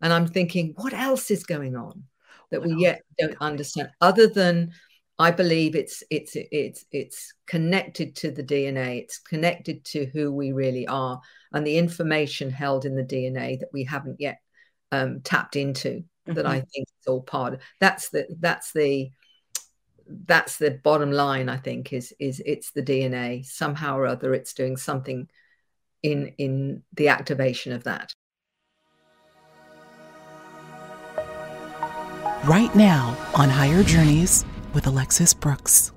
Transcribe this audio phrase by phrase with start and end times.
[0.00, 2.04] And I'm thinking, what else is going on
[2.50, 4.72] that we yet don't understand, other than
[5.20, 9.00] I believe it's it's it's it's connected to the DNA.
[9.02, 11.20] It's connected to who we really are
[11.52, 14.40] and the information held in the DNA that we haven't yet
[14.92, 16.04] um, tapped into.
[16.26, 16.34] Mm-hmm.
[16.34, 17.54] That I think is all part.
[17.54, 17.60] Of.
[17.80, 19.10] That's the that's the
[20.06, 21.48] that's the bottom line.
[21.48, 24.32] I think is is it's the DNA somehow or other.
[24.32, 25.28] It's doing something
[26.02, 28.12] in in the activation of that.
[32.44, 35.92] Right now on Higher Journeys with Alexis Brooks.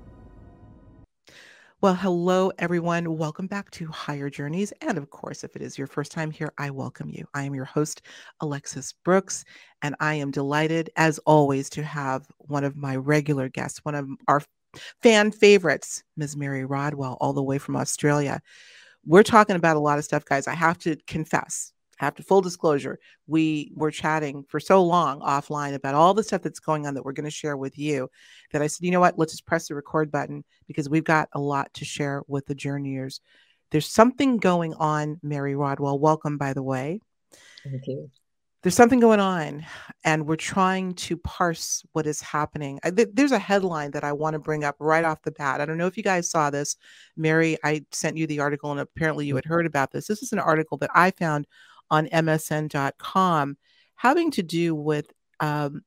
[1.80, 3.16] Well, hello, everyone.
[3.16, 4.70] Welcome back to Higher Journeys.
[4.82, 7.24] And of course, if it is your first time here, I welcome you.
[7.32, 8.02] I am your host,
[8.42, 9.46] Alexis Brooks,
[9.80, 14.06] and I am delighted, as always, to have one of my regular guests, one of
[14.28, 14.42] our
[15.02, 16.36] fan favorites, Ms.
[16.36, 18.42] Mary Rodwell, all the way from Australia.
[19.06, 20.46] We're talking about a lot of stuff, guys.
[20.46, 25.74] I have to confess, have to full disclosure we were chatting for so long offline
[25.74, 28.08] about all the stuff that's going on that we're going to share with you
[28.52, 29.18] that i said you know what?
[29.18, 32.54] Let's just press the record button because we've got a lot to share with the
[32.54, 33.20] journeyers
[33.70, 37.00] there's something going on mary rodwell welcome by the way.
[37.64, 38.10] Thank you.
[38.62, 39.66] There's something going on
[40.04, 42.80] and we're trying to parse what is happening.
[42.82, 45.60] I, th- there's a headline that i want to bring up right off the bat.
[45.60, 46.76] I don't know if you guys saw this.
[47.14, 50.06] Mary i sent you the article and apparently you had heard about this.
[50.06, 51.46] This is an article that i found
[51.90, 53.56] on MSN.com
[53.96, 55.06] having to do with
[55.40, 55.82] um,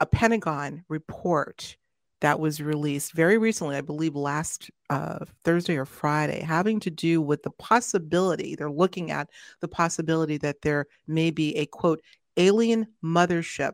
[0.00, 1.76] a Pentagon report
[2.20, 7.20] that was released very recently, I believe last uh, Thursday or Friday, having to do
[7.20, 9.28] with the possibility, they're looking at
[9.60, 12.00] the possibility that there may be a quote,
[12.36, 13.72] alien mothership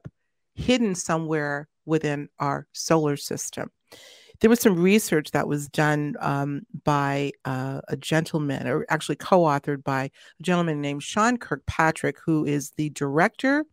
[0.55, 3.71] hidden somewhere within our solar system
[4.41, 9.41] there was some research that was done um, by uh, a gentleman, or actually co
[9.41, 13.65] authored by a gentleman named Sean Kirkpatrick, who is the director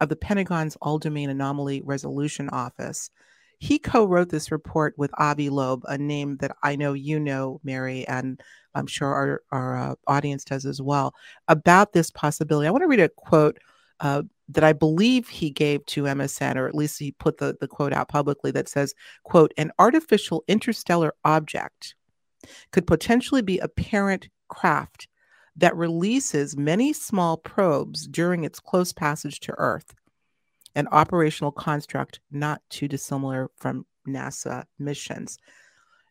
[0.00, 3.10] of the Pentagon's All Domain Anomaly Resolution Office.
[3.58, 7.60] He co wrote this report with Avi Loeb, a name that I know you know,
[7.64, 8.40] Mary, and
[8.74, 11.14] I'm sure our, our uh, audience does as well,
[11.48, 12.68] about this possibility.
[12.68, 13.58] I want to read a quote
[14.00, 17.68] uh, that I believe he gave to MSN, or at least he put the, the
[17.68, 21.94] quote out publicly that says, quote, an artificial interstellar object
[22.72, 25.08] could potentially be a parent craft
[25.56, 29.94] that releases many small probes during its close passage to Earth,
[30.74, 35.38] an operational construct not too dissimilar from NASA missions.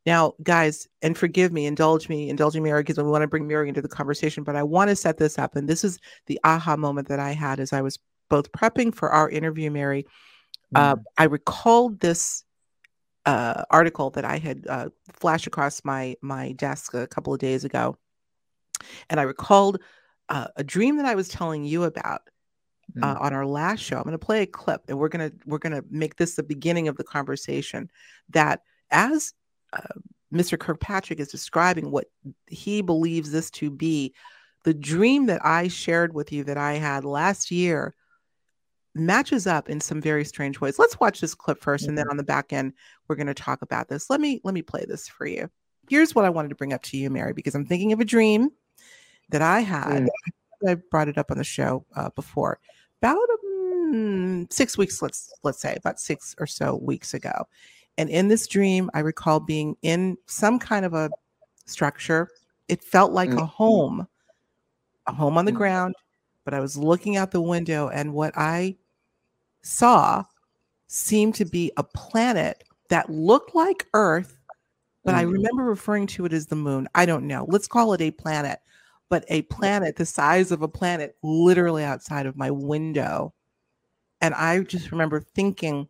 [0.05, 3.47] Now, guys, and forgive me, indulge me, indulge me, Mary, because we want to bring
[3.47, 5.55] Mary into the conversation, but I want to set this up.
[5.55, 7.99] And this is the aha moment that I had as I was
[8.29, 10.05] both prepping for our interview, Mary.
[10.75, 10.99] Uh, mm-hmm.
[10.99, 12.43] Uh, I recalled this
[13.25, 17.63] uh, article that I had uh, flashed across my my desk a couple of days
[17.63, 17.97] ago,
[19.09, 19.79] and I recalled
[20.29, 22.21] uh, a dream that I was telling you about
[23.01, 23.23] uh, mm-hmm.
[23.23, 23.97] on our last show.
[23.97, 26.87] I'm going to play a clip, and we're gonna we're gonna make this the beginning
[26.87, 27.89] of the conversation.
[28.29, 28.61] That
[28.91, 29.33] as
[29.73, 29.99] uh,
[30.33, 30.57] Mr.
[30.57, 32.07] Kirkpatrick is describing what
[32.47, 34.13] he believes this to be.
[34.63, 37.93] The dream that I shared with you that I had last year
[38.95, 40.79] matches up in some very strange ways.
[40.79, 41.89] Let's watch this clip 1st mm-hmm.
[41.89, 42.11] and then mm-hmm.
[42.11, 42.73] on the back end
[43.07, 44.09] we're going to talk about this.
[44.09, 45.49] Let me let me play this for you.
[45.89, 48.05] Here's what I wanted to bring up to you, Mary, because I'm thinking of a
[48.05, 48.49] dream
[49.29, 50.03] that I had.
[50.03, 50.69] Mm-hmm.
[50.69, 52.57] I brought it up on the show uh, before
[53.01, 53.17] about
[53.93, 55.01] um, six weeks.
[55.01, 57.47] Let's let's say about six or so weeks ago,
[57.97, 61.09] and in this dream, I recall being in some kind of a
[61.65, 62.29] structure.
[62.67, 63.39] It felt like mm-hmm.
[63.39, 64.07] a home,
[65.07, 65.57] a home on the mm-hmm.
[65.57, 65.95] ground,
[66.45, 68.77] but I was looking out the window, and what I
[69.61, 70.23] saw
[70.87, 74.39] seemed to be a planet that looked like Earth,
[75.03, 75.19] but mm-hmm.
[75.19, 76.87] I remember referring to it as the moon.
[76.95, 77.45] I don't know.
[77.47, 78.59] Let's call it a planet,
[79.09, 83.33] but a planet the size of a planet literally outside of my window.
[84.21, 85.87] And I just remember thinking,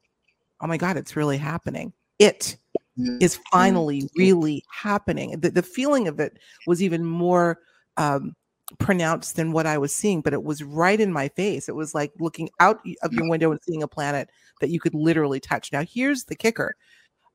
[0.63, 1.93] oh my God, it's really happening.
[2.19, 2.57] It
[2.97, 3.17] mm-hmm.
[3.19, 5.39] is finally really happening.
[5.39, 7.59] The, the feeling of it was even more
[7.97, 8.35] um,
[8.79, 11.67] pronounced than what I was seeing, but it was right in my face.
[11.67, 14.29] It was like looking out of your window and seeing a planet
[14.61, 15.71] that you could literally touch.
[15.71, 16.75] Now, here's the kicker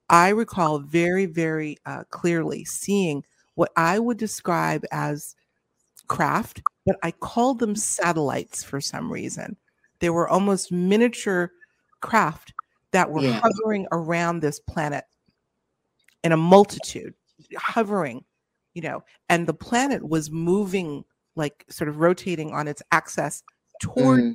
[0.09, 3.25] I recall very, very uh, clearly seeing
[3.57, 5.35] what I would describe as
[6.07, 9.57] craft, but I called them satellites for some reason.
[9.99, 11.51] They were almost miniature
[12.01, 12.55] craft
[12.93, 13.41] that were yeah.
[13.43, 15.05] hovering around this planet
[16.25, 17.15] in a multitude,
[17.57, 18.25] hovering,
[18.75, 21.05] you know, and the planet was moving,
[21.37, 23.43] like sort of rotating on its axis
[23.81, 24.35] toward mm.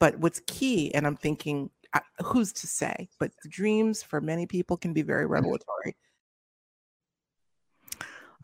[0.00, 3.08] But what's key, and I'm thinking, uh, who's to say?
[3.18, 5.96] But the dreams for many people can be very revelatory.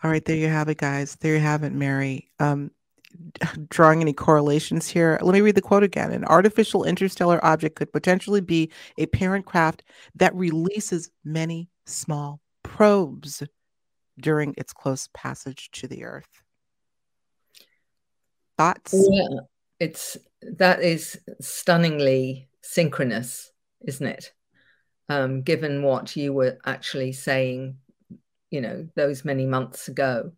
[0.02, 1.16] All right, there you have it, guys.
[1.16, 2.28] There you have it, Mary.
[2.40, 2.72] Um,
[3.68, 5.18] drawing any correlations here.
[5.22, 6.12] Let me read the quote again.
[6.12, 9.82] An artificial interstellar object could potentially be a parent craft
[10.16, 13.42] that releases many small probes
[14.18, 16.42] during its close passage to the Earth.
[18.56, 18.94] Thoughts?
[18.94, 19.40] Yeah,
[19.80, 23.50] it's that is stunningly synchronous,
[23.84, 24.32] isn't it?
[25.08, 27.76] Um, given what you were actually saying,
[28.50, 30.32] you know, those many months ago.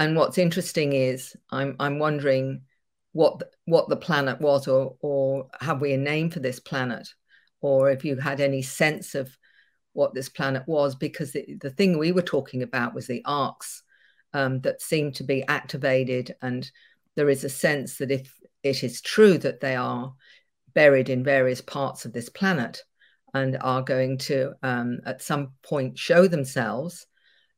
[0.00, 2.62] And what's interesting is I'm I'm wondering
[3.12, 7.06] what what the planet was, or or have we a name for this planet,
[7.60, 9.36] or if you had any sense of
[9.92, 13.82] what this planet was, because the, the thing we were talking about was the arks
[14.32, 16.70] um, that seemed to be activated, and
[17.14, 20.14] there is a sense that if it is true that they are
[20.72, 22.84] buried in various parts of this planet
[23.34, 27.06] and are going to um, at some point show themselves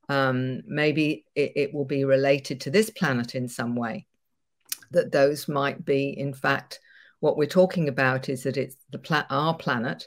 [0.08, 4.06] um, maybe it, it, will be related to this planet in some way.
[4.90, 6.80] That those might be, in fact,
[7.20, 10.06] what we're talking about is that it's the pla- our planet,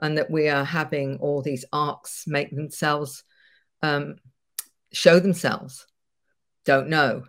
[0.00, 3.22] and that we are having all these arks make themselves
[3.82, 4.16] um,
[4.92, 5.86] show themselves.
[6.64, 7.24] Don't know.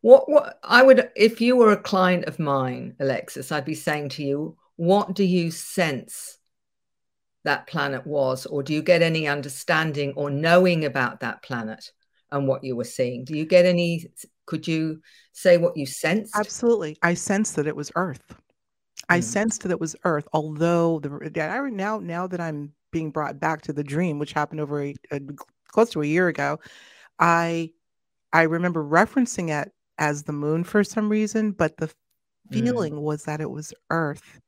[0.00, 4.10] What what I would if you were a client of mine, Alexis, I'd be saying
[4.10, 6.38] to you, what do you sense
[7.44, 11.92] that planet was, or do you get any understanding or knowing about that planet
[12.32, 13.24] and what you were seeing?
[13.24, 14.06] Do you get any?
[14.46, 15.00] Could you
[15.32, 16.36] say what you sensed?
[16.36, 16.98] Absolutely.
[17.02, 18.34] I sensed that it was Earth.
[19.08, 19.22] I mm.
[19.22, 23.72] sensed that it was Earth, although the now now that I'm being brought back to
[23.72, 25.20] the dream, which happened over a, a,
[25.68, 26.58] close to a year ago,
[27.18, 27.70] I
[28.32, 31.92] I remember referencing it as the moon for some reason, but the mm.
[32.50, 33.02] feeling mm.
[33.02, 34.40] was that it was Earth,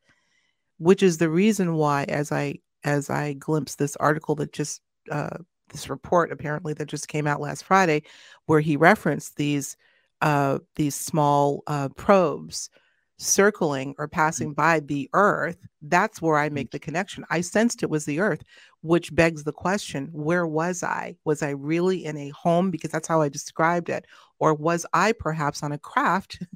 [0.79, 4.81] which is the reason why, as I as I glimpsed this article that just
[5.11, 5.39] uh,
[5.71, 8.05] this report apparently that just came out last Friday,
[8.47, 9.77] where he referenced these
[10.23, 12.71] uh, these small uh, probes
[13.19, 14.57] circling or passing mm.
[14.57, 15.59] by the Earth.
[15.83, 17.25] That's where I make the connection.
[17.29, 18.43] I sensed it was the Earth,
[18.83, 21.17] which begs the question: Where was I?
[21.25, 22.71] Was I really in a home?
[22.71, 24.07] Because that's how I described it,
[24.39, 26.43] or was I perhaps on a craft?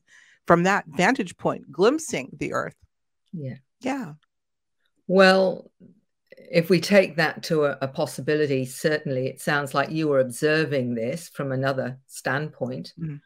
[0.46, 2.74] From that vantage point, glimpsing the earth.
[3.32, 3.56] Yeah.
[3.82, 4.14] Yeah.
[5.06, 5.70] Well,
[6.50, 10.94] if we take that to a, a, possibility, certainly it sounds like you were observing
[10.94, 13.16] this from another standpoint, mm-hmm.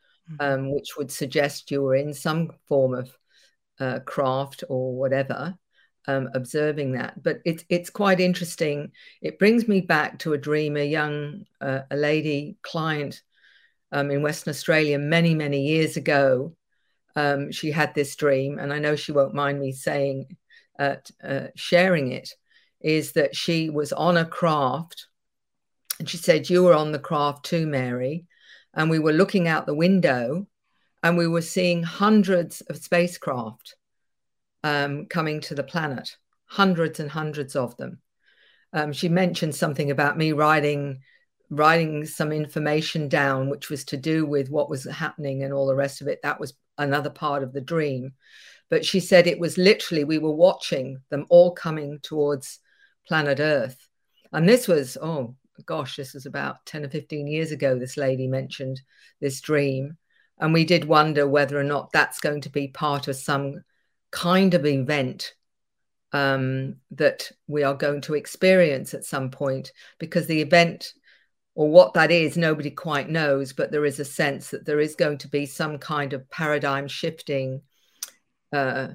[0.41, 3.17] um, which would suggest you were in some form of
[3.81, 5.55] uh, craft or whatever,
[6.07, 7.23] um, observing that.
[7.23, 8.93] But it's it's quite interesting.
[9.21, 13.23] It brings me back to a dream, a young uh, a lady client
[13.93, 16.57] um, in Western Australia many many years ago.
[17.17, 20.37] Um, she had this dream, and I know she won't mind me saying,
[20.79, 22.35] uh, uh sharing it
[22.85, 25.07] is that she was on a craft
[25.99, 28.27] and she said, You were on the craft too, Mary.
[28.75, 30.47] And we were looking out the window
[31.03, 33.77] and we were seeing hundreds of spacecraft
[34.63, 36.17] um, coming to the planet,
[36.47, 38.01] hundreds and hundreds of them.
[38.73, 41.01] Um, she mentioned something about me writing
[41.51, 45.75] writing some information down which was to do with what was happening and all the
[45.75, 48.15] rest of it that was another part of the dream
[48.71, 52.61] but she said it was literally we were watching them all coming towards
[53.07, 53.89] planet Earth.
[54.33, 55.37] And this was, oh
[55.67, 57.79] gosh, this was about 10 or 15 years ago.
[57.79, 58.81] This lady mentioned
[59.21, 59.97] this dream.
[60.39, 63.63] And we did wonder whether or not that's going to be part of some
[64.11, 65.35] kind of event
[66.13, 70.93] um, that we are going to experience at some point, because the event
[71.55, 74.97] or what that is, nobody quite knows, but there is a sense that there is
[74.97, 77.63] going to be some kind of paradigm shifting
[78.53, 78.89] uh,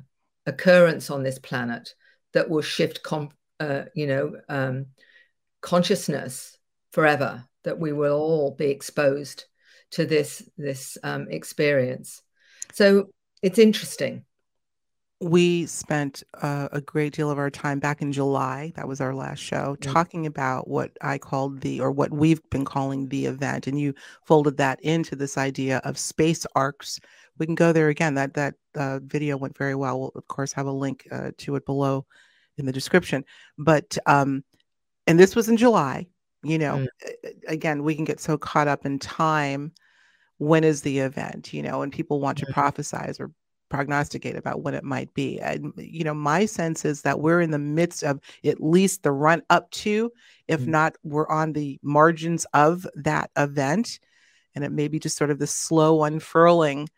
[0.46, 1.94] occurrence on this planet
[2.34, 4.88] that will shift com- uh, you know, um,
[5.62, 6.58] consciousness
[6.92, 9.46] forever, that we will all be exposed
[9.92, 12.22] to this this um, experience.
[12.74, 13.10] So
[13.42, 14.26] it's interesting.
[15.22, 18.72] We spent uh, a great deal of our time back in July.
[18.78, 19.92] That was our last show, mm-hmm.
[19.92, 23.94] talking about what I called the, or what we've been calling the event, and you
[24.26, 27.02] folded that into this idea of space arks.
[27.38, 28.14] We can go there again.
[28.14, 30.00] That that uh, video went very well.
[30.00, 32.06] We'll of course have a link uh, to it below
[32.60, 33.26] in the description.
[33.58, 34.44] But um,
[35.08, 36.08] and this was in July.
[36.44, 37.32] You know, mm.
[37.48, 39.74] again, we can get so caught up in time.
[40.38, 41.54] When is the event?
[41.54, 42.46] You know, and people want mm.
[42.46, 43.32] to prophesize or
[43.70, 45.40] prognosticate about when it might be.
[45.40, 49.12] And you know, my sense is that we're in the midst of at least the
[49.12, 50.12] run up to,
[50.48, 50.68] if mm.
[50.68, 54.00] not, we're on the margins of that event,
[54.56, 56.90] and it may be just sort of the slow unfurling.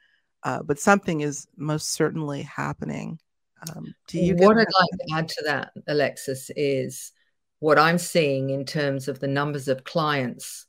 [0.43, 3.19] Uh, but something is most certainly happening.
[3.69, 7.11] Um, do you what I'd like to add to that, Alexis, is
[7.59, 10.65] what I'm seeing in terms of the numbers of clients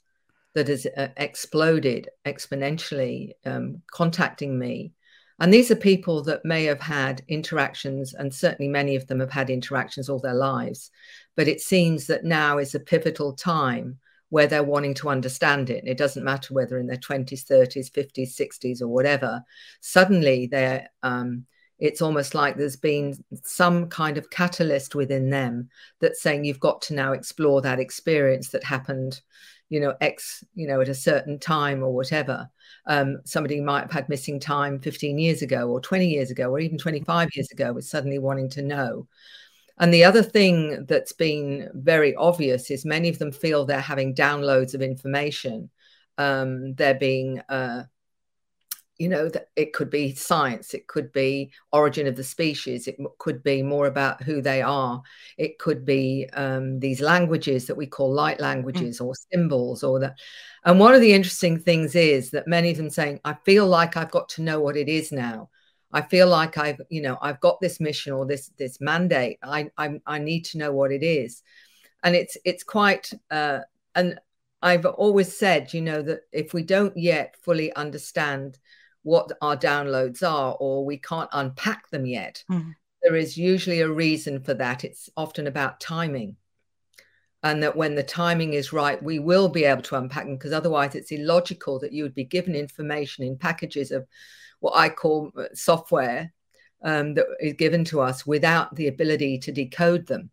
[0.55, 4.93] that has uh, exploded exponentially, um, contacting me
[5.39, 9.33] And these are people that may have had interactions, and certainly many of them have
[9.33, 10.91] had interactions all their lives.
[11.37, 15.85] But it seems that now is a pivotal time where they're wanting to understand it.
[15.87, 19.43] It doesn't matter whether in their 20s, 30s, 50s, 60s, or whatever.
[19.81, 21.47] Suddenly, they're um,
[21.83, 23.13] it's almost like there's been
[23.43, 25.69] some kind of catalyst within them
[26.01, 29.21] that's saying you've got to now explore that experience that happened
[29.69, 32.49] you know x you know at a certain time or whatever.
[32.87, 36.61] Um, somebody might have had missing time 15 years ago or 20 years ago or
[36.61, 39.09] even 25 years ago was suddenly wanting to know.
[39.79, 44.15] And the other thing that's been very obvious is many of them feel they're having
[44.15, 45.71] downloads of information.
[46.19, 47.85] Um, they're being uh,
[49.03, 52.97] you know that it could be science it could be origin of the species it
[53.19, 55.03] could be more about who they are
[55.37, 58.43] it could be um, these languages that we call light mm.
[58.43, 59.07] languages mm.
[59.07, 60.17] or symbols or that
[60.65, 63.97] and one of the interesting things is that many of them saying i feel like
[63.97, 65.51] i've got to know what it is now
[65.93, 69.69] i feel like i've you know i've got this mission or this this mandate i
[69.79, 71.43] i, I need to know what it is
[72.05, 73.59] and it's it's quite uh,
[73.97, 74.21] and
[74.63, 78.59] i've always said you know that if we don't yet fully understand
[79.03, 82.45] what our downloads are or we can't unpack them yet.
[82.51, 82.75] Mm.
[83.03, 84.85] There is usually a reason for that.
[84.85, 86.37] It's often about timing.
[87.45, 90.53] And that when the timing is right, we will be able to unpack them because
[90.53, 94.07] otherwise it's illogical that you would be given information in packages of
[94.61, 96.33] what I call uh, software
[96.85, 100.31] um, that is given to us without the ability to decode them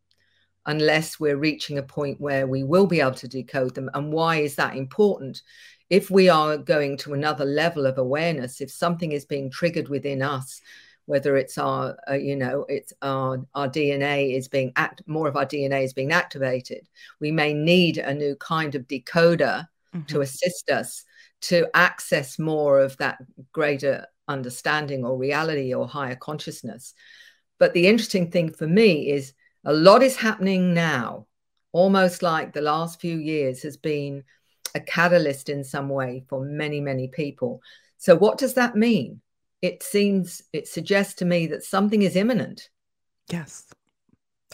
[0.70, 3.90] unless we're reaching a point where we will be able to decode them.
[3.94, 5.42] And why is that important?
[5.90, 10.22] if we are going to another level of awareness, if something is being triggered within
[10.22, 10.62] us,
[11.06, 15.36] whether it's our, uh, you know, it's our, our DNA is being act, more of
[15.36, 16.88] our DNA is being activated,
[17.20, 20.04] we may need a new kind of decoder mm-hmm.
[20.04, 21.04] to assist us
[21.42, 23.18] to access more of that
[23.52, 26.94] greater understanding or reality or higher consciousness.
[27.58, 29.34] But the interesting thing for me is
[29.66, 31.28] a lot is happening now,
[31.72, 34.24] almost like the last few years has been
[34.76, 37.62] a catalyst in some way for many, many people.
[37.98, 39.22] So, what does that mean?
[39.62, 42.70] It seems, it suggests to me that something is imminent.
[43.30, 43.66] Yes.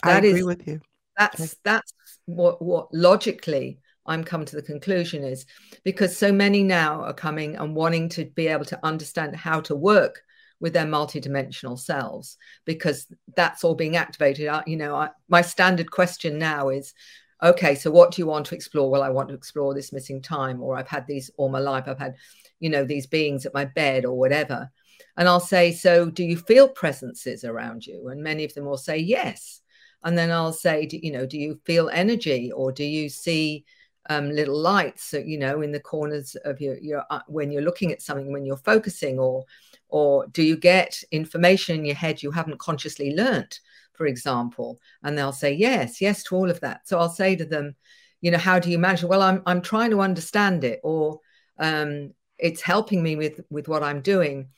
[0.02, 0.80] I agree is, with you.
[1.16, 1.92] That's that's
[2.26, 5.46] what what logically I'm come to the conclusion is
[5.84, 9.74] because so many now are coming and wanting to be able to understand how to
[9.74, 10.22] work
[10.60, 14.50] with their multidimensional selves because that's all being activated.
[14.66, 16.94] you know, I, my standard question now is
[17.42, 18.90] okay so what do you want to explore?
[18.90, 21.84] Well i want to explore this missing time or i've had these all my life.
[21.86, 22.14] I've had
[22.60, 24.70] you know these beings at my bed or whatever.
[25.16, 28.08] And i'll say so do you feel presences around you?
[28.08, 29.60] And many of them will say yes.
[30.02, 33.64] And then i'll say do, you know do you feel energy or do you see
[34.08, 37.92] um, little lights you know in the corners of your your uh, when you're looking
[37.92, 39.44] at something when you're focusing or
[39.88, 43.60] or do you get information in your head you haven't consciously learnt
[43.96, 46.86] for example, and they'll say yes, yes to all of that.
[46.86, 47.74] So I'll say to them,
[48.20, 49.02] you know, how do you manage?
[49.02, 51.20] Well, I'm I'm trying to understand it, or
[51.58, 54.48] um, it's helping me with with what I'm doing.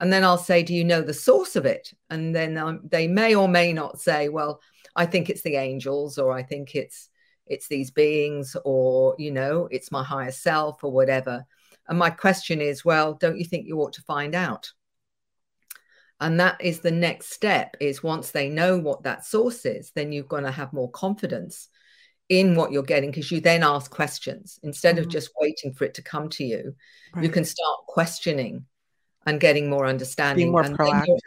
[0.00, 1.92] And then I'll say, do you know the source of it?
[2.08, 4.60] And then um, they may or may not say, well,
[4.94, 7.08] I think it's the angels, or I think it's
[7.46, 11.44] it's these beings, or you know, it's my higher self, or whatever.
[11.88, 14.72] And my question is, well, don't you think you ought to find out?
[16.20, 20.12] And that is the next step is once they know what that source is then
[20.12, 21.68] you're going to have more confidence
[22.28, 25.04] in what you're getting because you then ask questions instead mm-hmm.
[25.04, 26.74] of just waiting for it to come to you
[27.14, 27.24] right.
[27.24, 28.64] you can start questioning
[29.26, 31.18] and getting more understanding Being more and proactive you're,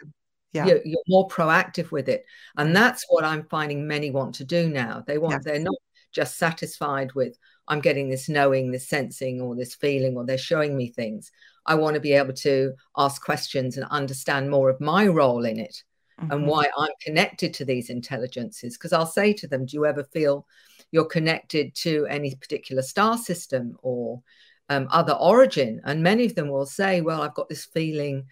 [0.52, 0.66] yeah.
[0.66, 2.24] You're, you're, more proactive with it
[2.56, 5.52] and that's what i'm finding many want to do now they want yeah.
[5.52, 5.76] they're not
[6.12, 7.36] just satisfied with
[7.68, 11.32] i'm getting this knowing this sensing or this feeling or they're showing me things
[11.66, 15.58] I want to be able to ask questions and understand more of my role in
[15.58, 15.82] it
[16.20, 16.32] mm-hmm.
[16.32, 18.76] and why I'm connected to these intelligences.
[18.76, 20.46] Because I'll say to them, Do you ever feel
[20.90, 24.22] you're connected to any particular star system or
[24.68, 25.80] um, other origin?
[25.84, 28.26] And many of them will say, Well, I've got this feeling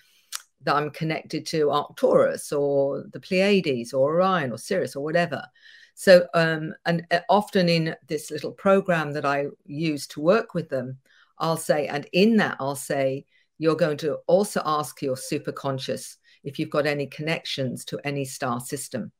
[0.62, 5.46] that I'm connected to Arcturus or the Pleiades or Orion or Sirius or whatever.
[5.94, 10.68] So, um, and uh, often in this little program that I use to work with
[10.68, 10.98] them,
[11.40, 13.24] I'll say, and in that, I'll say,
[13.58, 18.60] you're going to also ask your superconscious if you've got any connections to any star
[18.60, 19.12] system.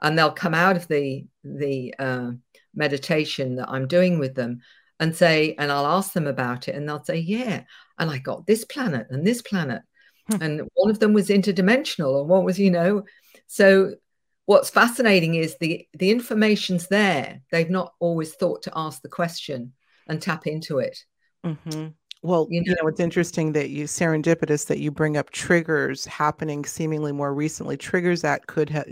[0.00, 2.30] And they'll come out of the, the uh,
[2.74, 4.60] meditation that I'm doing with them
[4.98, 7.64] and say, and I'll ask them about it, and they'll say, yeah,
[7.98, 9.82] and I got this planet and this planet.
[10.30, 10.42] Hmm.
[10.42, 13.04] And one of them was interdimensional, and one was, you know,
[13.46, 13.94] so
[14.46, 17.42] what's fascinating is the the information's there.
[17.50, 19.72] They've not always thought to ask the question
[20.08, 20.98] and tap into it.
[21.44, 21.88] Mm-hmm.
[22.22, 26.06] Well, you know, you know, it's interesting that you serendipitous that you bring up triggers
[26.06, 28.82] happening seemingly more recently, triggers that could ha-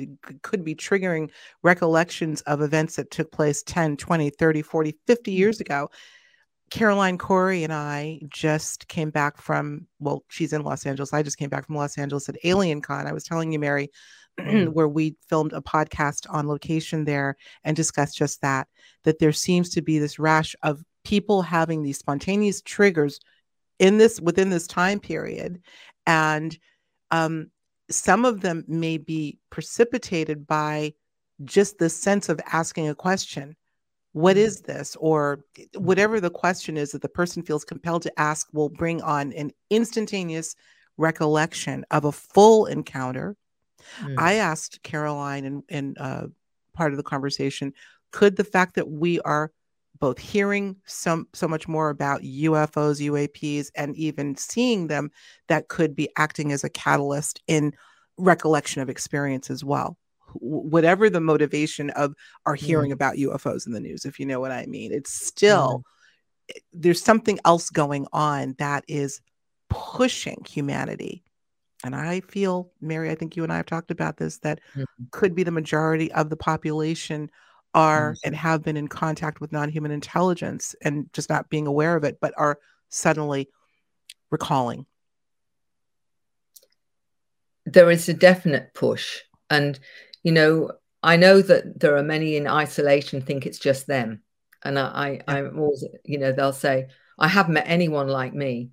[0.43, 1.31] could be triggering
[1.63, 5.39] recollections of events that took place 10, 20, 30, 40, 50 mm-hmm.
[5.39, 5.91] years ago.
[6.71, 11.13] Caroline Corey and I just came back from, well, she's in Los Angeles.
[11.13, 13.07] I just came back from Los Angeles at Alien Con.
[13.07, 13.91] I was telling you, Mary,
[14.39, 14.67] mm-hmm.
[14.73, 18.69] where we filmed a podcast on location there and discussed just that,
[19.05, 23.21] that there seems to be this rash of people having these spontaneous triggers
[23.79, 25.61] in this within this time period
[26.07, 26.59] and
[27.11, 27.51] um,
[27.91, 30.93] some of them may be precipitated by
[31.45, 33.57] just the sense of asking a question
[34.13, 34.73] what mm-hmm.
[34.73, 35.45] this or
[35.77, 39.51] whatever the question is that the person feels compelled to ask will bring on an
[39.71, 40.55] instantaneous
[40.97, 43.37] recollection of a full encounter
[44.01, 44.15] mm.
[44.19, 46.27] i asked caroline in, in uh,
[46.73, 47.73] part of the conversation
[48.13, 49.51] could the fact that we are
[50.05, 55.11] both hearing some so much more about UFOs, UAPs, and even seeing them
[55.49, 57.73] that could be acting as a catalyst in
[58.19, 59.97] recollection of experience as well.
[60.35, 62.93] Whatever the motivation of our hearing mm.
[62.93, 65.83] about UFOs in the news, if you know what I mean, it's still
[66.51, 66.61] mm.
[66.75, 69.23] there's something else going on that is
[69.71, 71.25] pushing humanity.
[71.83, 74.85] And I feel, Mary, I think you and I have talked about this, that mm.
[75.13, 77.31] could be the majority of the population
[77.75, 78.27] are mm-hmm.
[78.27, 82.19] and have been in contact with non-human intelligence and just not being aware of it
[82.21, 83.49] but are suddenly
[84.31, 84.87] recalling.
[87.67, 89.21] There is a definite push.
[89.51, 89.79] And
[90.23, 94.23] you know i know that there are many in isolation think it's just them.
[94.65, 96.89] And i, I i'm always you know they'll say
[97.19, 98.71] i haven't met anyone like me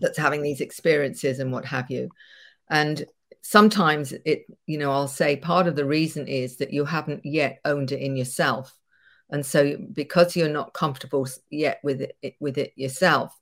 [0.00, 2.10] that's having these experiences and what have you.
[2.68, 3.04] And
[3.42, 7.60] sometimes it you know i'll say part of the reason is that you haven't yet
[7.64, 8.74] owned it in yourself.
[9.30, 13.38] And so because you're not comfortable yet with it with it yourself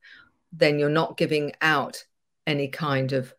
[0.53, 2.05] then you're not giving out
[2.47, 3.33] any kind of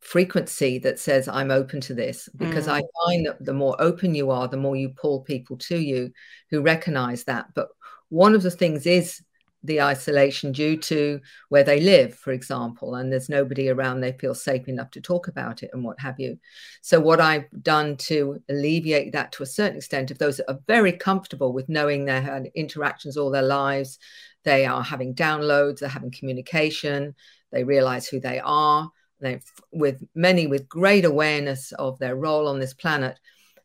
[0.00, 2.28] frequency that says i'm open to this.
[2.36, 2.72] Because mm.
[2.72, 6.10] i find that the more open you are the more you pull people to you
[6.50, 7.46] who recognize that.
[7.54, 7.68] But
[8.08, 9.22] one of the things is
[9.64, 14.34] the isolation due to where they live, for example, and there's nobody around they feel
[14.34, 16.38] safe enough to talk about it and what have you.
[16.80, 20.58] So, what I've done to alleviate that to a certain extent, of those that are
[20.66, 23.98] very comfortable with knowing had interactions all their lives,
[24.44, 27.14] they are having downloads, they're having communication,
[27.52, 32.58] they realize who they are, they with many with great awareness of their role on
[32.58, 33.18] this planet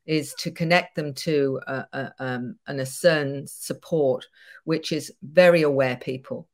[0.07, 4.25] is to connect them to a, a, um, an ACERN support,
[4.63, 6.47] which is very aware people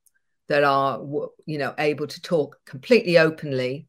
[0.49, 0.99] that are,
[1.45, 3.87] you know, able to talk completely openly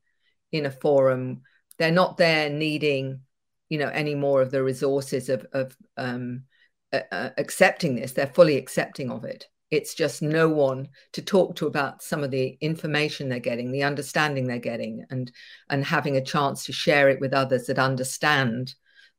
[0.52, 1.40] in a forum.
[1.78, 3.20] They're not there needing,
[3.68, 6.44] you know, any more of the resources of, of um,
[6.92, 8.12] uh, accepting this.
[8.12, 9.48] They're fully accepting of it.
[9.70, 13.82] It's just no one to talk to about some of the information they're getting, the
[13.82, 15.32] understanding they're getting, and
[15.68, 18.74] and having a chance to share it with others that understand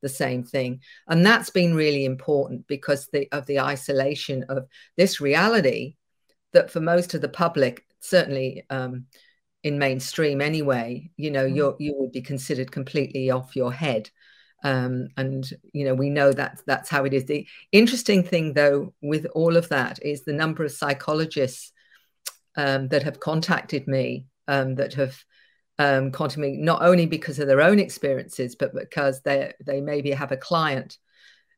[0.05, 0.81] the same thing.
[1.07, 5.95] And that's been really important because the, of the isolation of this reality
[6.53, 9.07] that for most of the public, certainly um,
[9.63, 11.55] in mainstream anyway, you know, mm.
[11.55, 14.11] you you would be considered completely off your head.
[14.63, 17.25] Um, and you know we know that that's how it is.
[17.25, 21.71] The interesting thing, though, with all of that is the number of psychologists
[22.55, 25.17] um, that have contacted me um, that have
[25.77, 30.11] um, quantum me, not only because of their own experiences, but because they they maybe
[30.11, 30.97] have a client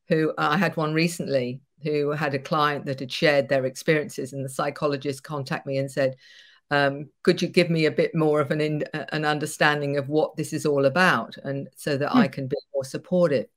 [0.08, 4.44] who I had one recently who had a client that had shared their experiences, and
[4.44, 6.16] the psychologist contacted me and said,
[6.72, 10.36] um, "Could you give me a bit more of an in, an understanding of what
[10.36, 12.18] this is all about, and so that hmm.
[12.20, 13.48] I can be more supportive."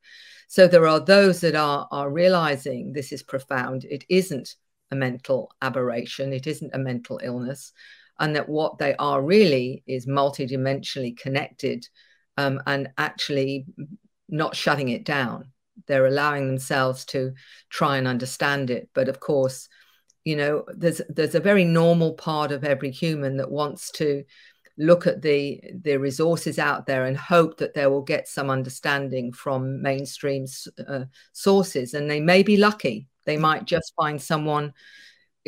[0.48, 3.84] So there are those that are are realizing this is profound.
[3.84, 4.56] It isn't
[4.90, 6.32] a mental aberration.
[6.32, 7.72] It isn't a mental illness
[8.20, 11.88] and that what they are really is multidimensionally connected
[12.36, 13.66] um, and actually
[14.28, 15.50] not shutting it down.
[15.86, 17.32] They're allowing themselves to
[17.70, 18.90] try and understand it.
[18.94, 19.68] But of course,
[20.24, 24.24] you know, there's there's a very normal part of every human that wants to
[24.76, 29.32] look at the the resources out there and hope that they will get some understanding
[29.32, 30.46] from mainstream
[30.86, 34.72] uh, sources and they may be lucky they might just find someone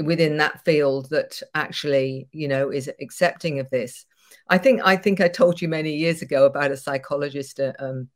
[0.03, 4.07] within that field that actually you know is accepting of this.
[4.49, 8.09] I think i think i told you many years ago about a psychologist uh, um,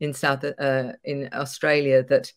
[0.00, 2.32] in south uh, in australia that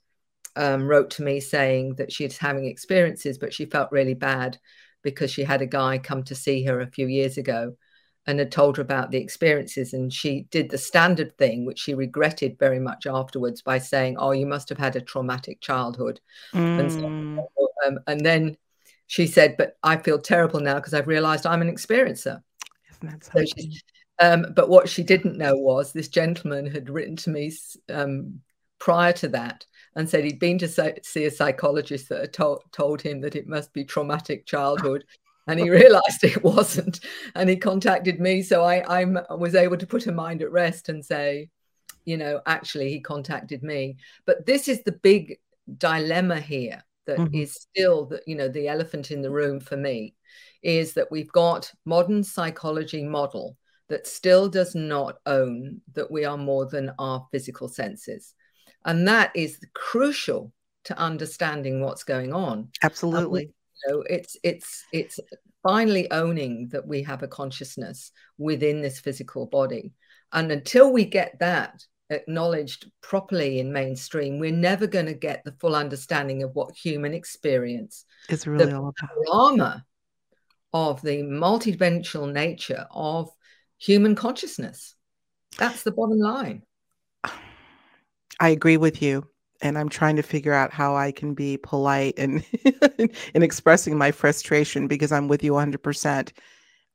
[0.55, 4.59] um, wrote to me saying that she's having experiences but she felt really bad
[5.03, 7.75] because she had a guy come to see her a few years ago
[8.25, 9.93] and had told her about the experiences.
[9.93, 14.31] And she did the standard thing which she regretted very much afterwards by saying oh
[14.31, 16.19] you must have had a traumatic childhood.
[16.53, 16.79] Mm.
[16.79, 17.05] and, so,
[17.85, 18.57] um, and then
[19.13, 22.41] she said, but I feel terrible now because I've realized I'm an experiencer.
[23.21, 23.43] So
[24.19, 27.53] um, but what she didn't know was this gentleman had written to me
[27.89, 28.41] um,
[28.79, 33.03] prior to that and said he'd been to see a psychologist that had told, told
[33.03, 35.05] him that it must be traumatic childhood.
[35.47, 36.99] and he realized it wasn't.
[37.35, 38.41] And he contacted me.
[38.41, 41.51] So I I'm, was able to put her mind at rest and say,
[42.03, 43.97] you know, actually, he contacted me.
[44.25, 45.37] But this is the big
[45.77, 47.35] dilemma here that mm-hmm.
[47.35, 50.15] is still the, you know, the elephant in the room for me
[50.61, 53.57] is that we've got modern psychology model
[53.89, 58.33] that still does not own that we are more than our physical senses.
[58.85, 60.51] And that is crucial
[60.85, 62.69] to understanding what's going on.
[62.81, 63.45] Absolutely.
[63.45, 63.51] We,
[63.87, 65.19] you know, it's it's it's
[65.61, 69.93] finally owning that we have a consciousness within this physical body.
[70.31, 75.55] And until we get that acknowledged properly in mainstream, we're never going to get the
[75.59, 79.09] full understanding of what human experience is really the all about.
[79.25, 79.85] Drama
[80.73, 83.29] of the multidimensional nature of
[83.77, 84.95] human consciousness.
[85.57, 86.63] That's the bottom line.
[88.39, 89.27] I agree with you.
[89.61, 92.43] And I'm trying to figure out how I can be polite and
[93.33, 96.31] in expressing my frustration because I'm with you 100%.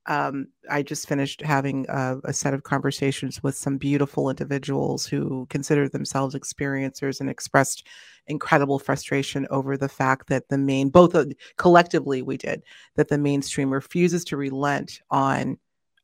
[0.08, 5.46] Um, I just finished having a, a, set of conversations with some beautiful individuals who
[5.50, 7.86] consider themselves experiencers and expressed
[8.26, 11.26] incredible frustration over the fact that the main, both uh,
[11.58, 12.62] collectively we did,
[12.96, 15.58] that the mainstream refuses to relent on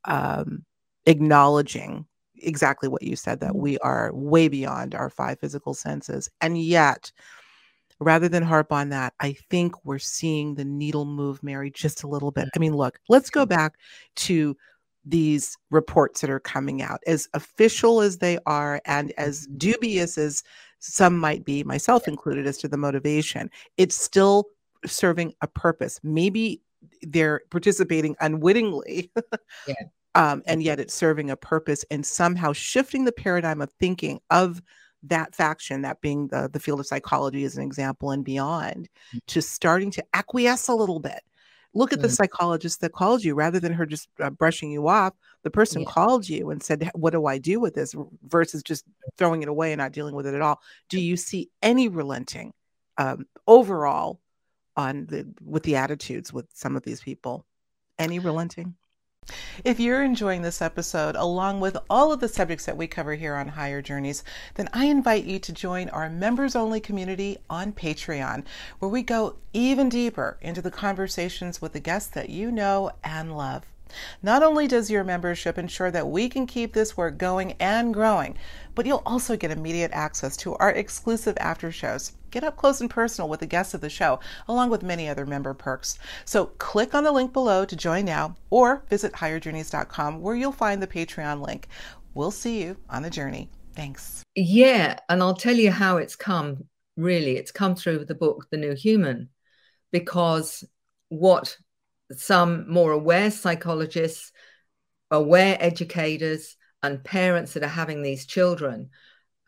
[0.04, 0.66] um,
[1.06, 2.04] acknowledging
[2.36, 3.62] exactly what you said that mm-hmm.
[3.62, 6.28] we are way beyond our five physical senses.
[6.42, 7.10] And yet,
[8.00, 12.08] rather than harp on that, I think we're seeing the needle move, Mary, just a
[12.08, 12.48] little bit.
[12.54, 13.74] I mean, look, let's go back
[14.16, 14.56] to
[15.04, 19.58] these reports that are coming out, as official as they are and as mm-hmm.
[19.58, 20.42] dubious as
[20.78, 23.50] some might be, myself included, as to the motivation.
[23.76, 24.46] It's still
[24.86, 26.00] serving a purpose.
[26.02, 26.62] Maybe
[27.02, 29.10] they're participating unwittingly.
[29.66, 29.74] yeah
[30.14, 34.62] um, and yet it's serving a purpose and somehow shifting the paradigm of thinking of
[35.08, 39.20] that faction, that being the, the field of psychology as an example and beyond, mm.
[39.26, 41.20] to starting to acquiesce a little bit.
[41.76, 42.02] Look at mm-hmm.
[42.02, 42.16] the mm.
[42.16, 45.12] psychologist that called you rather than her just uh, brushing you off.
[45.42, 45.88] The person yeah.
[45.88, 47.94] called you and said, What do I do with this?
[48.22, 48.84] versus just
[49.18, 50.60] throwing it away and not dealing with it at all.
[50.88, 52.52] Do you see any relenting
[52.96, 54.20] um, overall
[54.76, 57.44] on the with the attitudes with some of these people?
[57.98, 58.76] Any relenting?
[59.64, 63.34] If you're enjoying this episode, along with all of the subjects that we cover here
[63.34, 64.22] on Higher Journeys,
[64.54, 68.44] then I invite you to join our members only community on Patreon,
[68.78, 73.36] where we go even deeper into the conversations with the guests that you know and
[73.36, 73.64] love.
[74.22, 78.36] Not only does your membership ensure that we can keep this work going and growing,
[78.74, 82.12] but you'll also get immediate access to our exclusive after shows.
[82.34, 84.18] Get up close and personal with the guests of the show,
[84.48, 86.00] along with many other member perks.
[86.24, 90.82] So click on the link below to join now or visit higherjourneys.com where you'll find
[90.82, 91.68] the Patreon link.
[92.12, 93.50] We'll see you on the journey.
[93.76, 94.24] Thanks.
[94.34, 96.64] Yeah, and I'll tell you how it's come.
[96.96, 99.28] Really, it's come through the book, The New Human,
[99.92, 100.64] because
[101.10, 101.56] what
[102.16, 104.32] some more aware psychologists,
[105.08, 108.90] aware educators, and parents that are having these children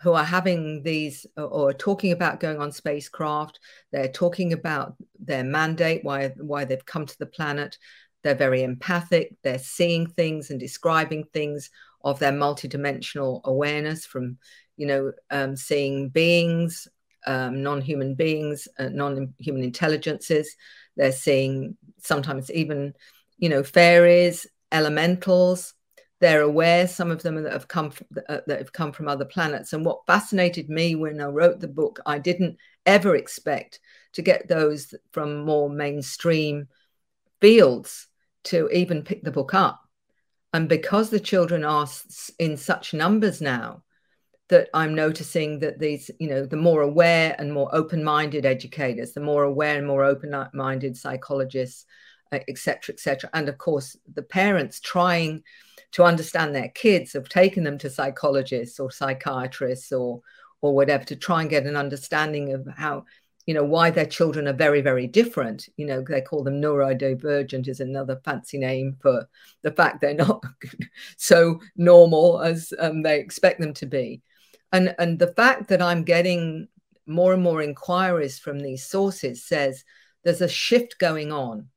[0.01, 3.59] who are having these or talking about going on spacecraft.
[3.93, 7.79] They're talking about their mandate why why they've come to the planet.
[8.23, 9.37] They're very empathic.
[9.43, 11.71] They're seeing things and describing things
[12.05, 14.39] of their multidimensional awareness from
[14.77, 16.87] you know um, seeing beings
[17.27, 20.55] um, non-human beings uh, non-human intelligences.
[20.97, 22.95] They're seeing sometimes even,
[23.39, 25.75] you know, fairies, elementals.
[26.21, 29.25] They're aware, some of them that have come from, uh, that have come from other
[29.27, 29.73] planets.
[29.73, 33.81] And what fascinated me when I wrote the book, I didn't ever expect
[34.15, 36.69] to get those from more mainstream
[37.41, 38.09] fields
[38.45, 39.81] to even pick the book up.
[40.55, 41.87] And because the children are
[42.39, 43.83] in such numbers now,
[44.49, 49.13] that I'm noticing that these, you know, the more aware and more open minded educators,
[49.13, 51.85] the more aware and more open minded psychologists,
[52.33, 55.43] etc., uh, etc., et and of course, the parents trying
[55.93, 60.21] to understand their kids have taken them to psychologists or psychiatrists or
[60.63, 63.05] or whatever to try and get an understanding of how
[63.47, 65.69] you know why their children are very very different.
[65.77, 69.29] You know they call them neurodivergent is another fancy name for
[69.63, 70.43] the fact they're not
[71.17, 74.23] so normal as um, they expect them to be.
[74.73, 76.69] And and the fact that i'm getting
[77.07, 79.85] more and more inquiries from these sources says
[80.25, 81.69] there's a shift going on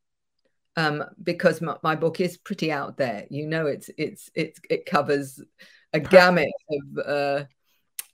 [0.75, 4.85] um, because my, my, book is pretty out there you know it's it's it's it
[4.85, 5.41] covers
[5.93, 7.43] a gamut of uh,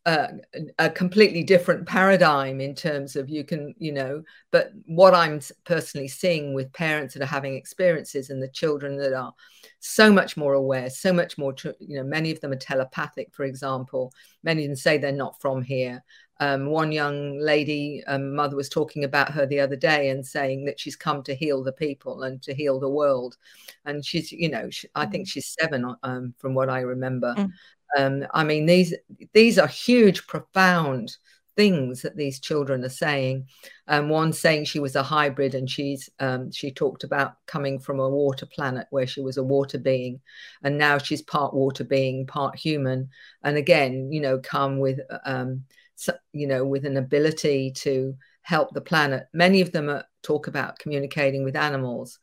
[0.07, 0.29] a,
[0.77, 6.07] a, completely different paradigm in terms of you can you know but what i'm personally
[6.07, 9.33] seeing with parents that are having experiences and the children that are
[9.79, 13.43] so much more aware so much more you know many of them are telepathic for
[13.43, 14.13] example.
[14.43, 16.03] Many of them say they're not from here
[16.39, 20.65] um, one young lady um, mother was talking about her the other day and saying
[20.65, 23.37] that she's come to heal the people and to heal the world
[23.85, 25.29] and she's you know she, i think mm.
[25.29, 27.49] she's seven um, from what i remember mm.
[27.97, 28.93] Um, I mean, these
[29.33, 31.15] these are huge, profound
[31.55, 33.47] things that these children are saying.
[33.87, 37.99] Um, one saying she was a hybrid, and she's um, she talked about coming from
[37.99, 40.19] a water planet where she was a water being,
[40.63, 43.09] and now she's part water being, part human.
[43.43, 45.84] And again, you know, come with um, so,
[46.33, 49.25] you know with an ability to help the planet.
[49.33, 52.19] Many of them are, talk about communicating with animals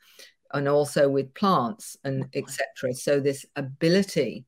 [0.52, 2.94] and also with plants and etc.
[2.94, 4.44] So this ability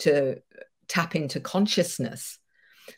[0.00, 0.36] to
[0.88, 2.38] tap into consciousness.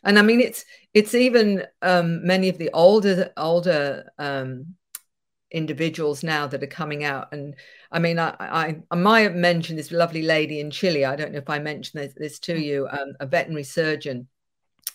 [0.03, 4.75] And i mean it's it's even um, many of the older older um,
[5.51, 7.29] individuals now that are coming out.
[7.31, 7.55] And
[7.91, 11.05] i mean I, I, I might have mentioned this lovely lady in chile.
[11.05, 14.27] I don't know if i mentioned this, this to you um, a veterinary surgeon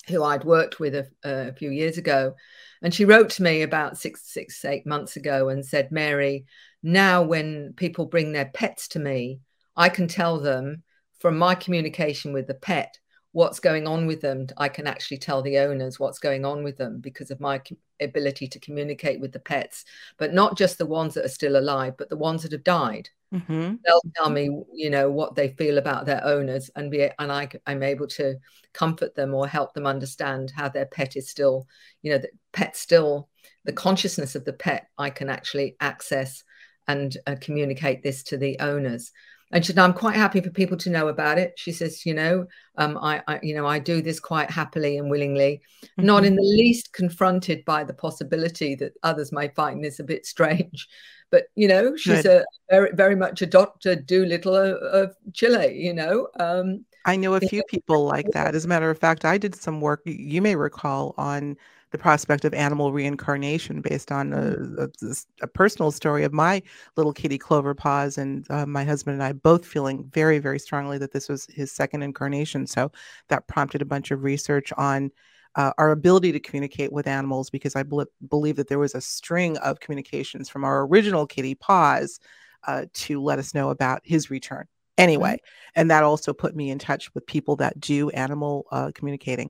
[0.09, 2.35] who i'd worked with a, a, few years ago
[2.83, 6.45] and she wrote to me about six six eight months ago and said mary
[6.83, 9.41] now when people bring their pets to me
[9.77, 10.83] i can tell them
[11.19, 12.99] from my communication with the pet
[13.35, 14.47] what's going on with them.
[14.57, 17.61] I can actually tell the owners what's going on with them because of my
[18.01, 19.85] ability to communicate with the pets
[20.19, 23.09] but not just the ones that are still alive but the ones that have died
[23.35, 23.75] mm-hmm.
[23.85, 27.49] they'll tell me you know what they feel about their owners and be and I,
[27.67, 28.37] i'm able to
[28.73, 31.67] comfort them or help them understand how their pet is still
[32.03, 33.29] you know the pet still
[33.65, 36.45] the consciousness of the pet i can actually access
[36.87, 39.11] and uh, communicate this to the owners
[39.55, 41.55] and she said, I'm quite happy for people to know about it.
[41.57, 45.09] She says, you know, um, I, I, you know, I do this quite happily and
[45.09, 46.05] willingly, mm-hmm.
[46.05, 50.27] not in the least confronted by the possibility that others may find this a bit
[50.27, 50.89] strange.
[51.31, 52.43] But you know, she's Good.
[52.43, 55.73] a very, very much a Doctor Dolittle of, of Chile.
[55.81, 58.57] You know, um, I know a few people like that.
[58.57, 60.01] As a matter of fact, I did some work.
[60.05, 61.57] You may recall on
[61.95, 66.61] the prospect of animal reincarnation based on a, a, a, personal story of my
[66.97, 70.99] little kitty Clover Paws and uh, my husband and I both feeling very, very strongly
[70.99, 72.67] that this was his second incarnation.
[72.67, 72.91] So
[73.29, 75.13] that prompted a bunch of research on
[75.55, 79.01] uh, our ability to communicate with animals because I bl- believe that there was a
[79.01, 82.19] string of communications from our original kitty Paws
[82.67, 84.67] uh, to let us know about his return.
[84.99, 85.81] Anyway, mm-hmm.
[85.81, 89.49] and that also put me in touch with people that do animal uh, communicating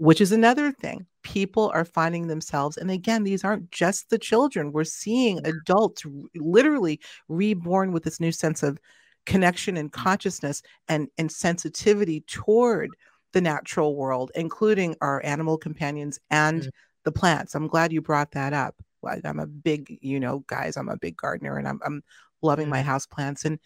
[0.00, 1.04] which is another thing.
[1.22, 4.72] People are finding themselves, and again, these aren't just the children.
[4.72, 8.78] We're seeing adults literally reborn with this new sense of
[9.26, 12.88] connection and consciousness and, and sensitivity toward
[13.32, 16.70] the natural world, including our animal companions and mm-hmm.
[17.04, 17.54] the plants.
[17.54, 18.74] I'm glad you brought that up.
[19.06, 22.02] I'm a big, you know, guys, I'm a big gardener and I'm, I'm
[22.40, 22.70] loving mm-hmm.
[22.70, 23.58] my house plants and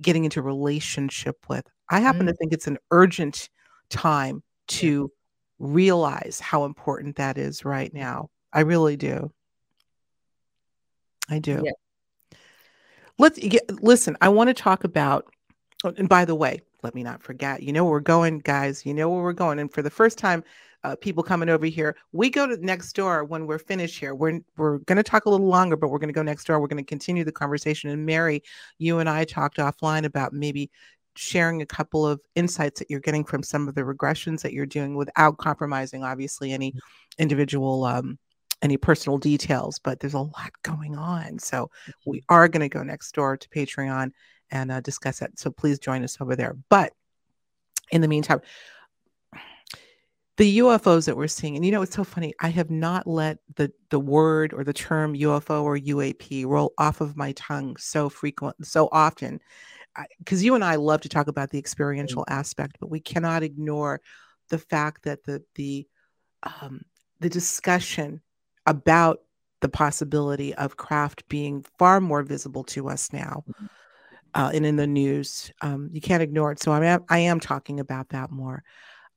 [0.00, 1.68] getting into relationship with.
[1.88, 2.28] I happen mm-hmm.
[2.30, 3.48] to think it's an urgent
[3.90, 5.12] time to
[5.62, 8.28] realize how important that is right now.
[8.52, 9.32] I really do.
[11.30, 11.62] I do.
[11.64, 12.36] Yeah.
[13.18, 14.16] Let's get, listen.
[14.20, 15.32] I want to talk about,
[15.84, 18.84] oh, and by the way, let me not forget, you know where we're going, guys.
[18.84, 19.60] You know where we're going.
[19.60, 20.42] And for the first time,
[20.82, 24.16] uh, people coming over here, we go to next door when we're finished here.
[24.16, 26.58] We're we're going to talk a little longer, but we're going to go next door.
[26.58, 27.90] We're going to continue the conversation.
[27.90, 28.42] And Mary,
[28.78, 30.72] you and I talked offline about maybe
[31.14, 34.66] sharing a couple of insights that you're getting from some of the regressions that you're
[34.66, 36.74] doing without compromising, obviously, any
[37.18, 38.18] individual, um,
[38.62, 39.78] any personal details.
[39.78, 41.38] But there's a lot going on.
[41.38, 41.70] So
[42.06, 42.34] we mm-hmm.
[42.34, 44.12] are going to go next door to Patreon
[44.50, 45.38] and uh, discuss that.
[45.38, 46.56] So please join us over there.
[46.68, 46.92] But
[47.90, 48.40] in the meantime,
[50.38, 52.32] the UFOs that we're seeing, and you know, it's so funny.
[52.40, 57.02] I have not let the the word or the term UFO or UAP roll off
[57.02, 59.40] of my tongue so frequent, so often
[60.18, 64.00] because you and I love to talk about the experiential aspect, but we cannot ignore
[64.48, 65.86] the fact that the the
[66.42, 66.82] um,
[67.20, 68.20] the discussion
[68.66, 69.20] about
[69.60, 73.66] the possibility of craft being far more visible to us now mm-hmm.
[74.34, 76.60] uh, and in the news, um, you can't ignore it.
[76.60, 78.62] So I am I am talking about that more.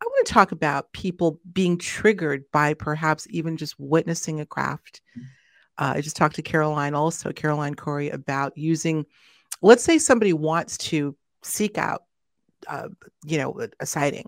[0.02, 5.02] I want to talk about people being triggered by perhaps even just witnessing a craft.
[5.18, 5.28] Mm-hmm.
[5.78, 9.06] Uh, I just talked to Caroline, also Caroline Corey, about using
[9.65, 12.04] let's say somebody wants to seek out,
[12.67, 12.89] uh,
[13.25, 14.28] you know, a, a, sighting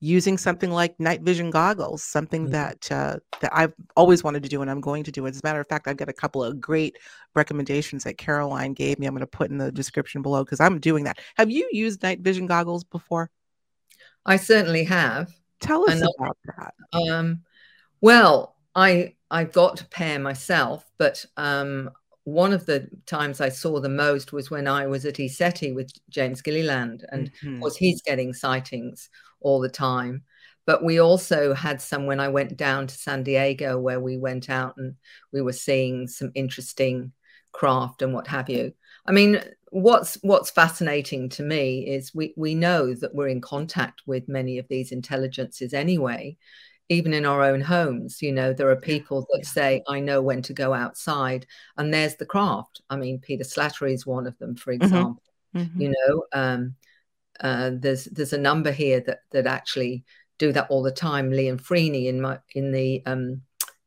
[0.00, 2.52] using something like night vision goggles, something mm-hmm.
[2.52, 5.26] that uh, that I've always wanted to do and I'm going to do.
[5.26, 6.96] As a matter of fact, I've got a couple of great
[7.34, 9.06] recommendations that Caroline gave me.
[9.06, 11.18] I'm going to put in the description below because I'm doing that.
[11.36, 13.30] Have you used night vision goggles before?
[14.24, 15.32] I certainly have.
[15.60, 16.74] Tell us about that.
[16.92, 17.42] Um,
[18.00, 21.90] well, I I've got a pair myself, but um,
[22.24, 25.90] one of the times I saw the most was when I was at ECETI with
[26.10, 27.54] James Gilliland, and mm-hmm.
[27.54, 29.08] of course he's getting sightings
[29.40, 30.22] all the time.
[30.66, 34.50] But we also had some when I went down to San Diego, where we went
[34.50, 34.94] out and
[35.32, 37.12] we were seeing some interesting
[37.52, 38.72] craft and what have you.
[39.06, 44.02] I mean, what's what's fascinating to me is we we know that we're in contact
[44.06, 46.36] with many of these intelligences anyway
[46.90, 50.42] even in our own homes you know there are people that say i know when
[50.42, 51.46] to go outside
[51.78, 52.82] and there's the craft.
[52.90, 54.82] I mean peter slattery is one of them for mm-hmm.
[54.82, 55.22] example
[55.54, 55.80] mm-hmm.
[55.80, 56.74] you know um,
[57.40, 60.04] uh, there's there's a number here that that actually
[60.38, 61.30] do that all the time.
[61.30, 63.42] Liam freeney in my in the um,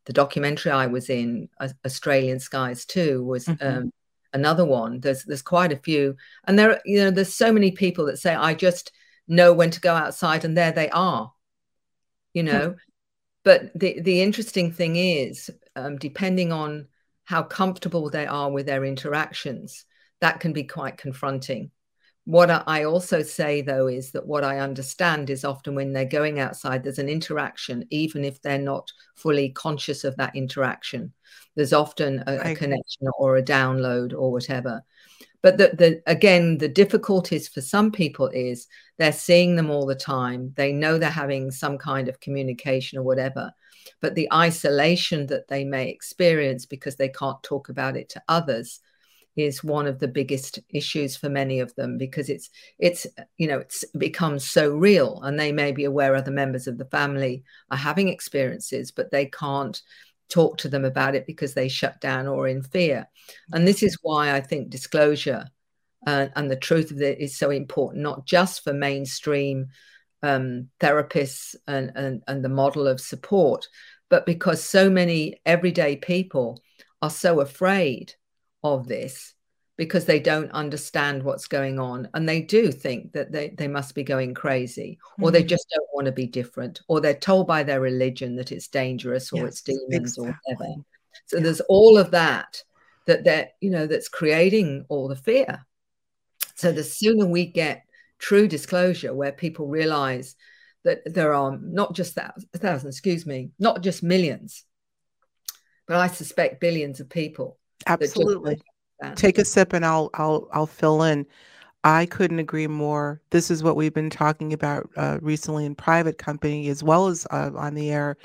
[0.06, 1.48] the documentary i was in
[1.86, 3.66] australian skies too was mm-hmm.
[3.66, 3.94] um,
[4.34, 5.00] another one.
[5.00, 8.34] There's there's quite a few and there you know there's so many people that say
[8.34, 8.92] i just
[9.28, 11.32] know when to go outside and there they are
[12.34, 12.76] you know
[13.44, 16.88] but the, the interesting thing is, um, depending on
[17.26, 19.86] how comfortable they are with their interactions,
[20.22, 21.72] that can be quite confronting.
[22.26, 26.40] What I also say, though, is that what I understand is often when they're going
[26.40, 31.12] outside, there's an interaction, even if they're not fully conscious of that interaction.
[31.56, 34.84] There's often a, a connection or a download or whatever.
[35.42, 39.94] But the, the, again, the difficulties for some people is they're seeing them all the
[39.94, 40.54] time.
[40.56, 43.52] They know they're having some kind of communication or whatever.
[44.00, 48.80] But the isolation that they may experience because they can't talk about it to others
[49.36, 53.60] is one of the biggest issues for many of them because it's it's you know
[53.60, 57.78] it's becomes so real and they may be aware other members of the family are
[57.78, 59.82] having experiences but they can't
[60.30, 63.08] talk to them about it because they shut down or in fear.
[63.52, 65.48] And this is why I think disclosure
[66.08, 69.68] uh, and the truth of it is so important, not just for mainstream
[70.24, 73.68] um, therapists and, and, and the model of support,
[74.10, 76.62] but because so many everyday people
[77.02, 78.14] are so afraid
[78.64, 79.34] of this
[79.76, 83.96] because they don't understand what's going on and they do think that they, they must
[83.96, 85.34] be going crazy or mm-hmm.
[85.34, 88.68] they just don't want to be different or they're told by their religion that it's
[88.68, 90.28] dangerous or yes, it's demons exactly.
[90.28, 90.82] or whatever
[91.26, 91.44] so yeah.
[91.44, 92.62] there's all of that
[93.08, 95.66] that that you know that's creating all the fear
[96.56, 97.84] so the sooner we get
[98.20, 100.36] true disclosure where people realize
[100.84, 104.66] that there are not just thousands, thousands excuse me not just millions
[105.88, 108.62] but i suspect billions of people absolutely
[109.16, 111.26] Take a sip and I'll I'll I'll fill in.
[111.84, 113.22] I couldn't agree more.
[113.32, 117.28] This is what we've been talking about uh, recently in private company as well as
[117.30, 118.16] uh, on the air.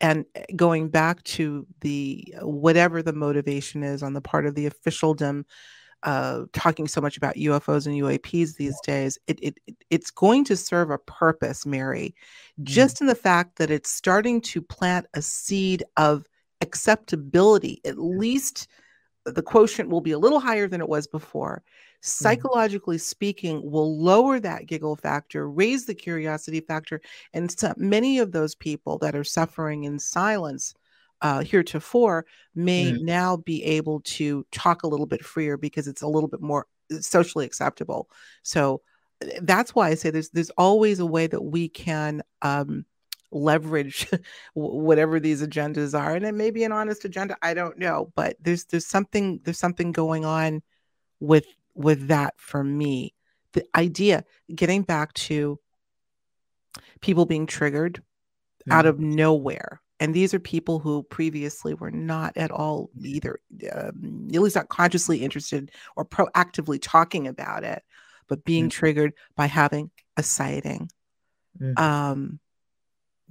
[0.00, 4.66] And eh, going back to the whatever the motivation is on the part of the
[4.66, 5.46] officialdom,
[6.02, 9.58] uh, talking so much about UFOs and UAPs these days, it, it
[9.90, 12.14] it's going to serve a purpose, Mary,
[12.60, 12.64] mm.
[12.64, 16.24] just in the fact that it's starting to plant a seed of
[16.60, 18.66] acceptability, at least
[19.32, 21.62] the quotient will be a little higher than it was before.
[21.62, 21.96] Mm-hmm.
[22.00, 23.02] Psychologically mm-hmm.
[23.02, 27.00] speaking, will lower that giggle factor, raise the curiosity factor,
[27.32, 30.74] and so many of those people that are suffering in silence
[31.20, 33.04] uh, heretofore may mm-hmm.
[33.04, 36.66] now be able to talk a little bit freer because it's a little bit more
[36.92, 38.08] uh, socially acceptable.
[38.42, 38.82] So
[39.22, 42.84] eh, that's why I say there's there's always a way that we can um,
[43.30, 44.08] leverage
[44.54, 48.36] whatever these agendas are and it may be an honest agenda i don't know but
[48.40, 50.62] there's there's something there's something going on
[51.20, 53.14] with with that for me
[53.52, 55.58] the idea getting back to
[57.00, 58.72] people being triggered mm-hmm.
[58.72, 63.40] out of nowhere and these are people who previously were not at all either
[63.72, 67.82] um, at least not consciously interested or proactively talking about it
[68.26, 68.78] but being mm-hmm.
[68.78, 70.90] triggered by having a sighting
[71.60, 71.82] mm-hmm.
[71.82, 72.40] um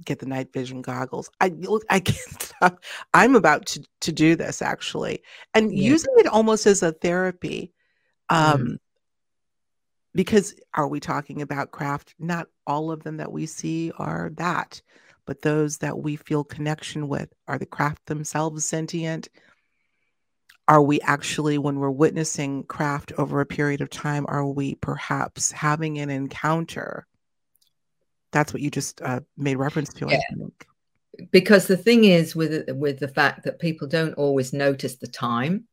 [0.04, 1.30] get the night vision goggles.
[1.40, 2.82] I look, I can't stop.
[3.14, 5.22] I'm about to to do this actually,
[5.54, 5.90] and yeah.
[5.90, 7.72] using it almost as a therapy.
[8.28, 8.78] Um, mm.
[10.14, 12.14] Because are we talking about craft?
[12.18, 14.80] Not all of them that we see are that,
[15.26, 19.28] but those that we feel connection with are the craft themselves sentient.
[20.66, 25.50] Are we actually, when we're witnessing craft over a period of time, are we perhaps
[25.50, 27.06] having an encounter
[28.32, 30.06] that's what you just uh, made reference to.
[30.08, 30.20] Yeah.
[31.32, 35.66] Because the thing is with with the fact that people don't always notice the time,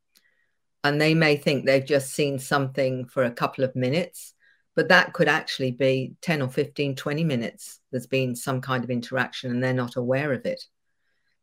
[0.82, 4.34] and they may think they've just seen something for a couple of minutes,
[4.74, 7.80] but that could actually be 10 or 15, 20 minutes.
[7.90, 10.62] There's been some kind of interaction and they're not aware of it.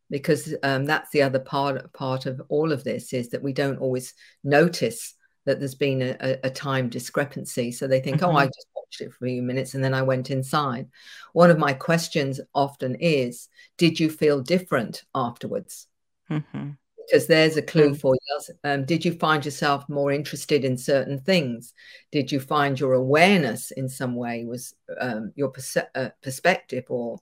[0.09, 3.79] Because um, that's the other part part of all of this is that we don't
[3.79, 7.71] always notice that there's been a, a time discrepancy.
[7.71, 8.35] So they think, mm-hmm.
[8.35, 10.87] oh, I just watched it for a few minutes and then I went inside.
[11.33, 15.87] One of my questions often is, did you feel different afterwards?
[16.29, 16.71] Mm-hmm.
[16.97, 17.95] Because there's a clue mm-hmm.
[17.95, 18.39] for you.
[18.63, 21.73] Um, did you find yourself more interested in certain things?
[22.11, 25.51] Did you find your awareness in some way was um, your
[25.95, 27.19] uh, perspective or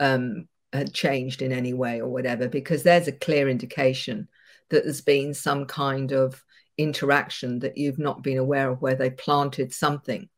[0.00, 2.46] um, had changed in any way or whatever?
[2.46, 4.28] Because there's a clear indication
[4.68, 6.44] that there's been some kind of
[6.78, 10.28] interaction that you've not been aware of where they planted something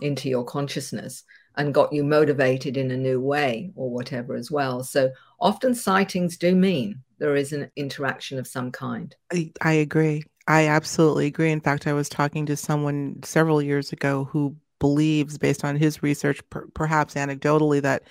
[0.00, 1.24] into your consciousness
[1.56, 4.82] and got you motivated in a new way or whatever as well.
[4.82, 5.10] So
[5.40, 9.14] often sightings do mean there is an interaction of some kind.
[9.32, 10.22] I, I agree.
[10.46, 11.50] I absolutely agree.
[11.50, 16.02] In fact, I was talking to someone several years ago who believes, based on his
[16.02, 18.04] research, per, perhaps anecdotally, that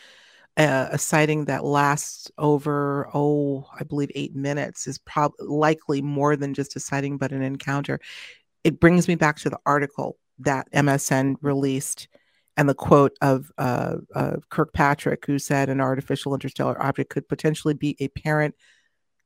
[0.60, 6.36] a, a sighting that lasts over oh i believe eight minutes is probably likely more
[6.36, 8.00] than just a sighting but an encounter.
[8.64, 12.08] It brings me back to the article that msn released
[12.58, 17.74] and the quote of uh, uh, kirkpatrick who said an artificial interstellar object could potentially
[17.74, 18.54] be a parent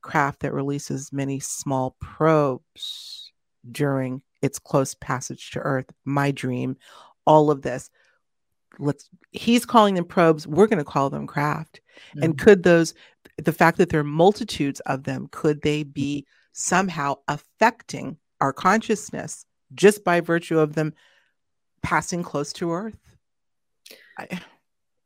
[0.02, 3.32] craft that releases many small probes
[3.72, 5.86] during its close passage to earth.
[6.04, 6.76] My dream.
[7.26, 7.88] All of this
[8.78, 11.80] let's he's calling them probes we're going to call them craft.
[12.10, 12.22] Mm-hmm.
[12.24, 12.94] and could those
[13.36, 19.46] the fact that there are multitudes of them could they be somehow affecting our consciousness
[19.74, 20.92] just by virtue of them
[21.82, 22.98] passing close to earth?
[24.18, 24.40] I,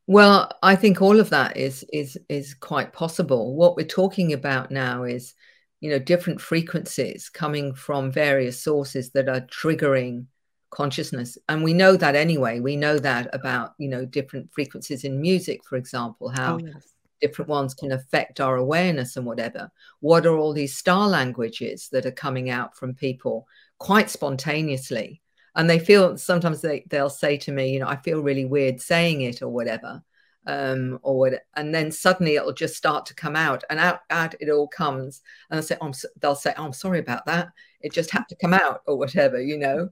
[0.07, 3.57] well i think all of that is is is quite possible.
[3.57, 5.35] What we're talking about now is
[5.81, 10.27] you know different frequencies coming from various sources that are triggering
[10.71, 15.21] consciousness and we know that anyway we know that about you know different frequencies in
[15.21, 16.95] music for example how oh, yes.
[17.21, 22.05] different ones can affect our awareness and whatever what are all these star languages that
[22.05, 23.47] are coming out from people
[23.79, 25.23] quite spontaneously
[25.57, 28.81] and they feel sometimes they, they'll say to me you know i feel really weird
[28.81, 30.03] saying it or whatever
[30.49, 34.35] um, or what, and then suddenly it'll just start to come out, and out, out
[34.41, 37.51] it all comes, and they'll say, oh, they'll say, oh, "I'm sorry about that.
[37.83, 39.91] It just had to come out," or whatever, you know.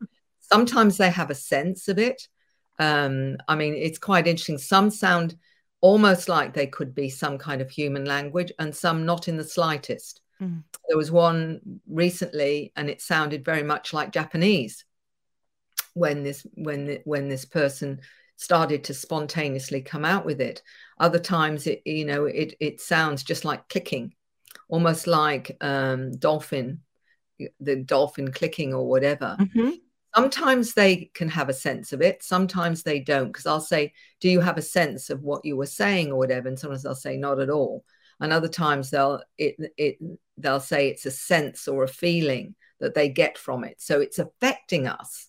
[0.50, 2.28] Sometimes they have a sense of it.
[2.78, 4.58] Um, I mean, it's quite interesting.
[4.58, 5.36] Some sound
[5.80, 9.44] almost like they could be some kind of human language, and some not in the
[9.44, 10.20] slightest.
[10.40, 10.62] Mm.
[10.88, 14.84] There was one recently, and it sounded very much like Japanese
[15.94, 18.00] when this when when this person
[18.36, 20.62] started to spontaneously come out with it.
[20.98, 24.14] Other times, it you know it it sounds just like clicking,
[24.68, 26.82] almost like um, dolphin,
[27.60, 29.36] the dolphin clicking or whatever.
[29.40, 29.70] Mm-hmm
[30.16, 34.30] sometimes they can have a sense of it sometimes they don't because i'll say do
[34.30, 36.48] you have a sense of what you were saying or whatever?
[36.48, 37.84] And sometimes they'll say not at all.
[38.20, 39.98] And other times they'll it, it
[40.38, 43.80] they'll say it's a sense or a feeling that they get from it.
[43.80, 45.28] So it's affecting us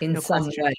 [0.00, 0.64] in no some question.
[0.64, 0.74] way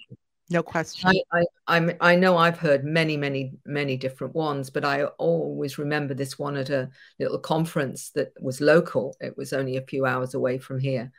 [0.49, 4.83] no question I, I i i know i've heard many many many different ones but
[4.83, 6.89] i always remember this one at a
[7.19, 11.11] little conference that was local it was only a few hours away from here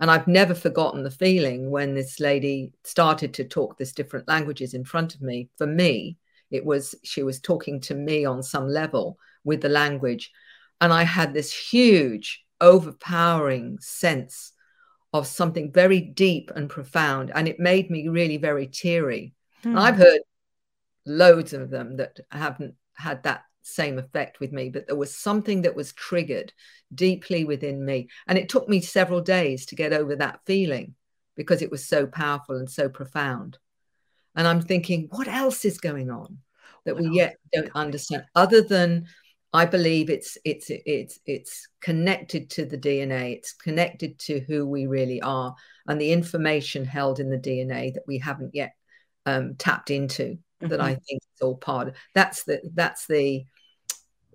[0.00, 4.74] and I've never forgotten the feeling when this lady started to talk this different languages
[4.74, 5.48] in front of me.
[5.58, 6.16] For me,
[6.50, 10.30] it was she was talking to me on some level with the language.
[10.80, 14.52] And I had this huge, overpowering sense
[15.12, 17.30] of something very deep and profound.
[17.34, 19.34] And it made me really very teary.
[19.62, 19.78] Hmm.
[19.78, 20.20] I've heard
[21.04, 25.62] loads of them that haven't had that same effect with me, but there was something
[25.62, 26.52] that was triggered
[26.94, 28.08] deeply within me.
[28.26, 30.94] And it took me several days to get over that feeling
[31.36, 33.58] because it was so powerful and so profound.
[34.34, 36.38] And I'm thinking, what else is going on
[36.84, 39.06] that we yet don't understand other than
[39.52, 43.36] I believe it's it's it's it's connected to the DNA.
[43.36, 45.54] It's connected to who we really are
[45.86, 48.74] and the information held in the DNA that we haven't yet
[49.26, 50.38] um, tapped into.
[50.62, 50.68] Mm-hmm.
[50.68, 51.88] That I think is all part.
[51.88, 51.94] Of.
[52.14, 53.44] That's the that's the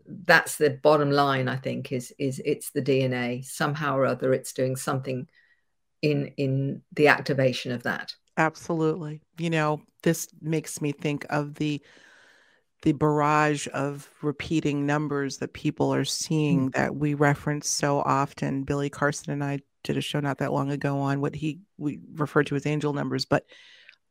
[0.07, 4.53] that's the bottom line i think is is it's the dna somehow or other it's
[4.53, 5.27] doing something
[6.01, 11.81] in in the activation of that absolutely you know this makes me think of the
[12.83, 16.81] the barrage of repeating numbers that people are seeing mm-hmm.
[16.81, 20.71] that we reference so often billy carson and i did a show not that long
[20.71, 23.45] ago on what he we referred to as angel numbers but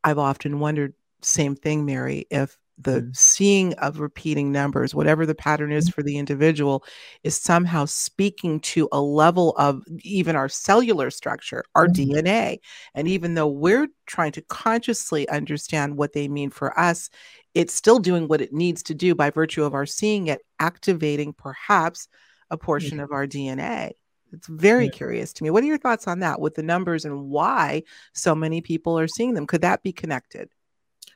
[0.03, 3.09] i've often wondered same thing mary if the mm-hmm.
[3.13, 5.93] seeing of repeating numbers, whatever the pattern is mm-hmm.
[5.93, 6.83] for the individual,
[7.23, 12.11] is somehow speaking to a level of even our cellular structure, our mm-hmm.
[12.11, 12.59] DNA.
[12.93, 17.09] And even though we're trying to consciously understand what they mean for us,
[17.57, 21.33] it's still doing what it needs to do by virtue of our seeing it, activating
[21.33, 22.07] perhaps
[22.51, 23.05] a portion mm-hmm.
[23.05, 23.93] of our DNA.
[24.31, 25.49] It's very curious to me.
[25.49, 27.81] What are your thoughts on that with the numbers and why
[28.13, 29.47] so many people are seeing them?
[29.47, 30.49] Could that be connected?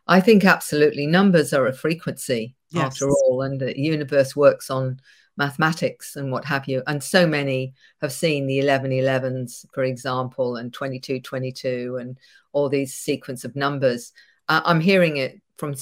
[0.07, 1.05] I think absolutely.
[1.05, 2.85] Numbers are a frequency yes.
[2.85, 4.99] after all, and the universe works on
[5.37, 6.81] mathematics and what have you.
[6.87, 12.17] And so many have seen the 1111s, for example, and 2222 and
[12.51, 14.11] all these sequence of numbers.
[14.49, 15.75] Uh, I'm hearing it from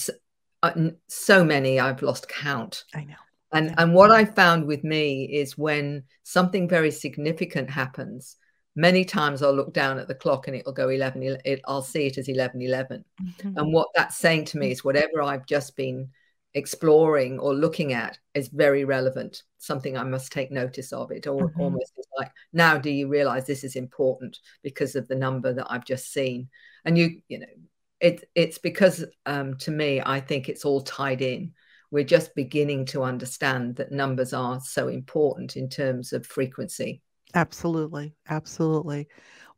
[0.63, 2.83] uh, so many, I've lost count.
[2.93, 3.15] I know.
[3.51, 8.35] And, and what I found with me is when something very significant happens,
[8.75, 12.05] many times I'll look down at the clock and it'll go 11, it, I'll see
[12.05, 13.03] it as 11, 11.
[13.21, 13.57] Mm-hmm.
[13.57, 16.09] And what that's saying to me is whatever I've just been
[16.55, 21.47] exploring or looking at is very relevant something i must take notice of it or
[21.47, 21.61] mm-hmm.
[21.61, 25.85] almost like now do you realize this is important because of the number that i've
[25.85, 26.49] just seen
[26.85, 27.45] and you you know
[27.99, 31.51] it it's because um, to me i think it's all tied in
[31.91, 37.01] we're just beginning to understand that numbers are so important in terms of frequency
[37.33, 39.07] absolutely absolutely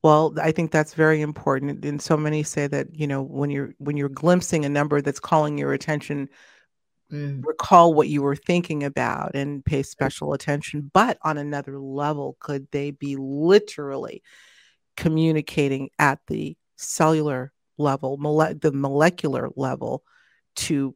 [0.04, 3.74] well i think that's very important and so many say that you know when you're
[3.78, 6.28] when you're glimpsing a number that's calling your attention
[7.12, 7.44] mm.
[7.46, 10.90] recall what you were thinking about and pay special attention.
[10.94, 14.24] But on another level, could they be literally
[14.98, 17.52] communicating at the cellular
[17.82, 20.04] level, mole- the molecular level
[20.56, 20.96] to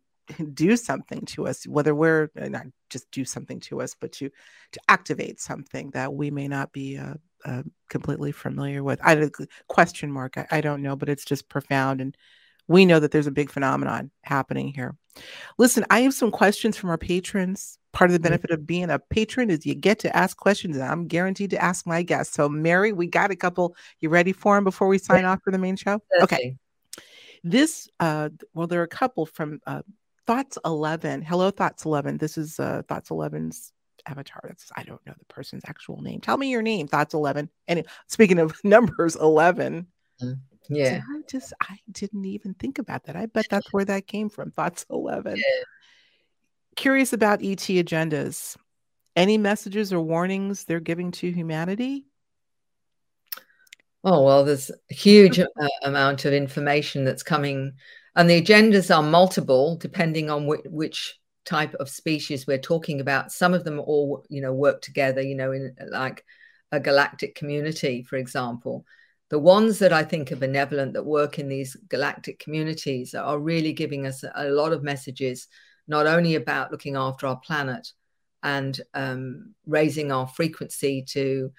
[0.53, 4.27] do something to us whether we're uh, not just do something to us but to
[4.71, 7.13] to activate something that we may not be uh,
[7.45, 7.61] uh,
[7.91, 9.29] completely familiar with i
[9.67, 12.17] question mark I, I, don't know but it's just profound and
[12.67, 14.95] we know that there's a big phenomenon happening here.
[15.57, 17.77] Listen, I have some questions from our patrons.
[17.93, 20.83] Part of the benefit of being a patron is you get to ask questions, and
[20.83, 22.35] I'm guaranteed to ask my guests.
[22.35, 23.75] So, Mary, we got a couple.
[24.01, 26.01] You ready for them before we sign off for the main show?
[26.21, 26.57] Okay.
[27.45, 29.83] This, uh, well, there are a couple from uh,
[30.25, 31.21] Thoughts 11.
[31.21, 32.17] Hello, Thoughts 11.
[32.17, 33.71] This is uh, Thoughts 11's
[34.07, 34.41] avatar.
[34.47, 36.21] That's I don't know the person's actual name.
[36.21, 37.47] Tell me your name, Thoughts 11.
[37.67, 39.85] And speaking of numbers 11,
[40.23, 40.39] mm.
[40.67, 41.01] Yeah.
[41.07, 43.15] I just I didn't even think about that.
[43.15, 44.49] I bet that's where that came from.
[44.49, 45.37] Thoughts 11.
[45.37, 45.43] Yeah.
[46.75, 48.57] Curious about ET agendas.
[49.15, 52.07] Any messages or warnings they're giving to humanity?
[54.05, 55.47] Oh, well, there's a huge uh,
[55.83, 57.73] amount of information that's coming,
[58.15, 63.31] and the agendas are multiple depending on which, type of species we're talking about.
[63.31, 66.23] Some of them all, you know, work together, you know, in like
[66.71, 68.85] a galactic community, for example
[69.29, 73.73] the ones that I think are benevolent that work in these galactic communities are really
[73.73, 75.47] giving us a lot of messages,
[75.87, 77.91] not only about looking after our planet
[78.43, 81.51] and um, raising our frequency to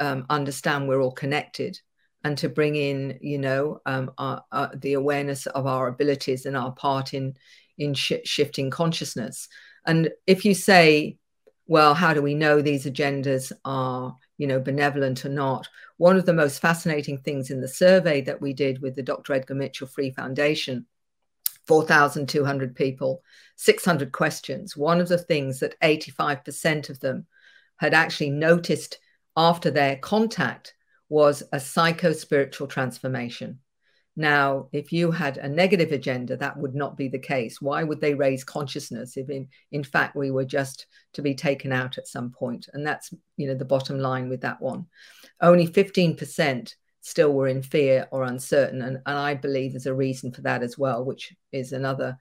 [0.00, 1.80] um, understand we're all connected
[2.24, 6.56] and to bring in, you know, um, our, our, the awareness of our abilities and
[6.56, 7.36] our part in
[7.78, 9.48] in sh shifting consciousness.
[9.86, 11.18] And if you say,
[11.66, 15.68] well, how do we know these agendas are, you know, benevolent or not?
[15.98, 19.34] one of the most fascinating things in the survey that we did with the Dr.
[19.34, 20.86] Edgar Mitchell Free Foundation
[21.66, 23.22] 4,200 people,
[23.56, 24.74] 600 questions.
[24.74, 27.26] One of the things that 85% of them
[27.76, 28.98] had actually noticed
[29.38, 30.74] after their contact
[31.08, 33.60] was a psycho spiritual transformation.
[34.16, 37.62] Now, if you had a negative agenda, that would not be the case.
[37.62, 41.72] Why would they raise consciousness if, in, in fact, we were just to be taken
[41.72, 42.68] out at some point?
[42.74, 44.86] And that's, you know, the bottom line with that one
[45.40, 48.82] only 15% still were in fear or uncertain.
[48.82, 52.18] And, and I believe there's a reason for that as well, which is another,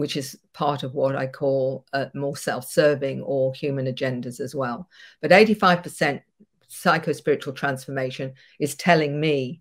[0.00, 4.54] which is part of what I call uh, more self serving or human agendas as
[4.54, 4.88] well.
[5.20, 6.22] But 85%
[6.66, 9.60] psycho spiritual transformation is telling me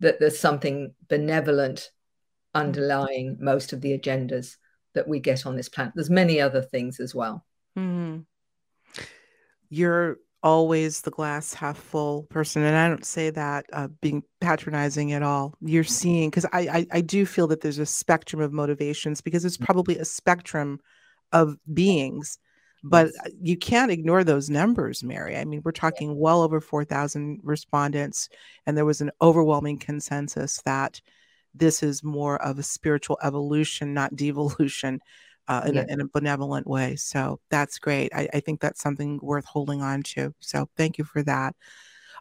[0.00, 1.90] that there's something benevolent
[2.54, 4.56] underlying most of the agendas
[4.94, 5.92] that we get on this planet.
[5.94, 7.44] There's many other things as well.
[7.78, 8.20] Mm-hmm.
[10.46, 15.24] Always the glass half full person and i don't say that uh, being patronizing at
[15.24, 15.54] all.
[15.60, 19.44] You're seeing because I, I, I do feel that there's a spectrum of motivations because
[19.44, 19.64] it's mm-hmm.
[19.64, 20.78] probably a spectrum
[21.32, 22.38] of beings
[22.84, 25.36] but uh, you can't ignore those numbers mary.
[25.36, 28.28] I mean we're talking well over 4000 respondents
[28.66, 31.00] and there was an overwhelming consensus that
[31.54, 35.00] this is more of a spiritual evolution not devolution
[35.48, 35.84] uh, in, yeah.
[35.88, 36.96] a, in, a, benevolent way.
[36.96, 38.12] So that's great.
[38.14, 40.34] I, I, think that's something worth holding on to.
[40.40, 41.54] So thank you for that.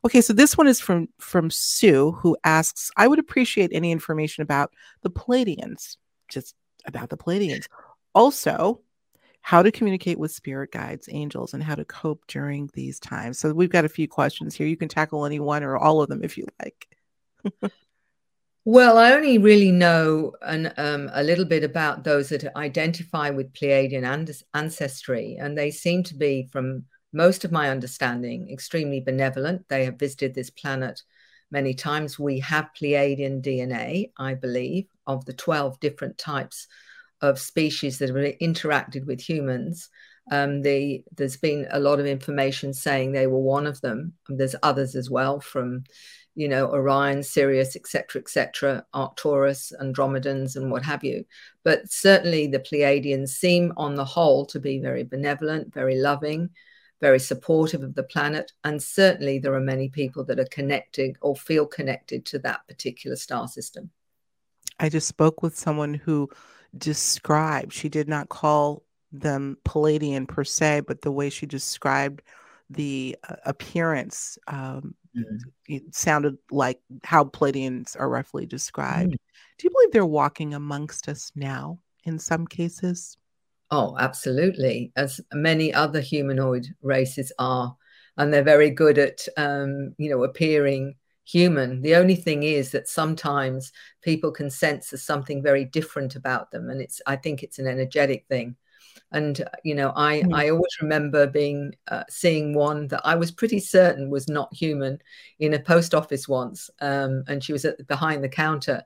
[0.06, 4.44] Okay, so this one is from from Sue, who asks, "I would appreciate any information
[4.44, 4.72] about
[5.02, 5.98] the Pleiadians,
[6.30, 6.54] just
[6.86, 7.68] about the Pleiadians.
[8.14, 8.82] Also,
[9.42, 13.52] how to communicate with spirit guides, angels, and how to cope during these times." So
[13.54, 14.68] we've got a few questions here.
[14.68, 16.88] You can tackle any one or all of them if you like.
[18.68, 23.54] Well, I only really know an, um, a little bit about those that identify with
[23.54, 24.04] Pleiadian
[24.56, 29.66] ancestry, and they seem to be from most of my understanding, extremely benevolent.
[29.70, 31.04] They have visited this planet
[31.52, 32.18] many times.
[32.18, 36.68] We have Pleiadian DNA, I believe, of the 12 different types
[37.22, 39.90] of species that have interacted with humans.
[40.32, 44.14] Um, the, there's been a lot of information saying they were one of them.
[44.28, 45.84] There's others as well from,
[46.36, 51.26] you know, Orion, Sirius, etc., etc., Arcturus, Andromedans, and what have you.
[51.64, 56.50] But certainly the Pleiadians seem, on the whole, to be very benevolent, very loving,
[57.02, 58.52] very supportive of the planet.
[58.64, 63.16] And certainly there are many people that are connected or feel connected to that particular
[63.16, 63.90] star system.
[64.80, 66.30] I just spoke with someone who
[66.78, 72.22] described, she did not call them Pleiadian per se, but the way she described
[72.70, 75.40] the uh, appearance um, mm.
[75.68, 79.14] it sounded like how Pleiadians are roughly described.
[79.14, 79.18] Mm.
[79.58, 83.18] Do you believe they're walking amongst us now in some cases?
[83.72, 84.92] Oh, absolutely.
[84.96, 87.76] As many other humanoid races are.
[88.18, 90.96] And they're very good at, um, you know, appearing
[91.26, 91.82] human.
[91.82, 96.70] The only thing is that sometimes people can sense there's something very different about them.
[96.70, 98.56] And it's, I think it's an energetic thing.
[99.12, 100.34] And, you know, I, mm.
[100.34, 105.00] I always remember being, uh, seeing one that I was pretty certain was not human
[105.40, 106.70] in a post office once.
[106.82, 108.84] Um, and she was at, behind the counter.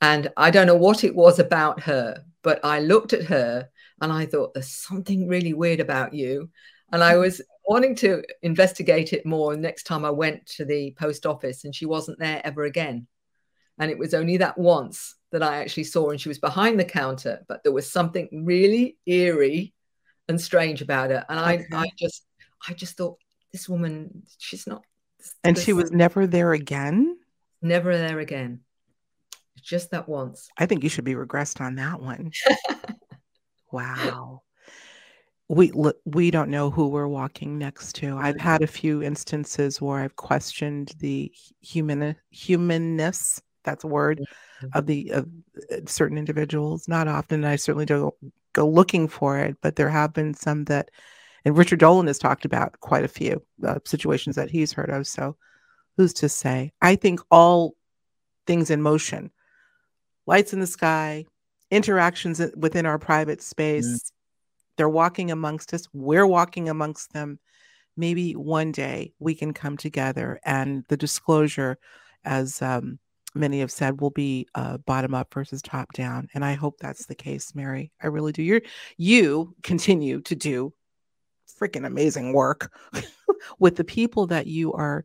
[0.00, 3.68] And I don't know what it was about her, but I looked at her
[4.00, 6.50] and I thought, there's something really weird about you.
[6.92, 11.24] And I was wanting to investigate it more next time I went to the post
[11.26, 13.06] office, and she wasn't there ever again.
[13.78, 16.84] And it was only that once that I actually saw, and she was behind the
[16.84, 19.74] counter, but there was something really eerie
[20.28, 21.26] and strange about her.
[21.28, 21.66] And I, okay.
[21.72, 22.24] I just,
[22.66, 23.18] I just thought,
[23.52, 24.82] this woman, she's not.
[25.42, 27.18] And she was never there again?
[27.60, 28.60] Never there again.
[29.60, 30.48] Just that once.
[30.56, 32.32] I think you should be regressed on that one.
[33.72, 34.42] wow
[35.48, 35.72] we
[36.06, 38.16] we don't know who we're walking next to.
[38.16, 41.30] I've had a few instances where I've questioned the
[41.60, 44.78] human humanness that's a word mm-hmm.
[44.78, 45.28] of the of
[45.72, 46.88] uh, certain individuals.
[46.88, 47.44] Not often.
[47.44, 48.14] I certainly don't
[48.52, 50.90] go looking for it, but there have been some that,
[51.44, 55.06] and Richard Dolan has talked about quite a few uh, situations that he's heard of.
[55.06, 55.36] So,
[55.96, 56.72] who's to say?
[56.80, 57.74] I think all
[58.46, 59.30] things in motion,
[60.26, 61.24] lights in the sky,
[61.70, 63.86] interactions within our private space.
[63.86, 64.10] Mm
[64.76, 65.88] they're walking amongst us.
[65.92, 67.38] We're walking amongst them.
[67.96, 71.78] Maybe one day we can come together and the disclosure,
[72.24, 72.98] as um,
[73.34, 76.28] many have said, will be uh, bottom up versus top down.
[76.34, 77.92] And I hope that's the case, Mary.
[78.02, 78.42] I really do.
[78.42, 78.60] you
[78.96, 80.72] you continue to do
[81.60, 82.72] freaking amazing work
[83.58, 85.04] with the people that you are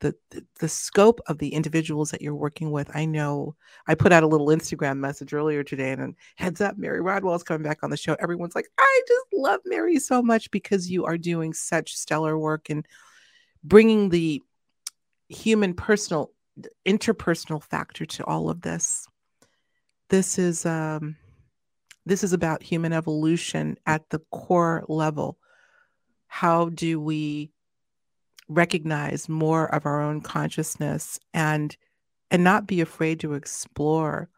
[0.00, 2.90] the, the, the scope of the individuals that you're working with.
[2.94, 3.54] I know
[3.86, 7.42] I put out a little Instagram message earlier today, and heads up, Mary Rodwell is
[7.42, 8.16] coming back on the show.
[8.18, 12.70] Everyone's like, I just love Mary so much because you are doing such stellar work
[12.70, 12.86] and
[13.62, 14.42] bringing the
[15.28, 16.32] human, personal,
[16.86, 19.06] interpersonal factor to all of this.
[20.08, 21.16] This is um,
[22.06, 25.38] this is about human evolution at the core level.
[26.26, 27.50] How do we
[28.50, 31.76] recognize more of our own consciousness and
[32.32, 34.28] and not be afraid to explore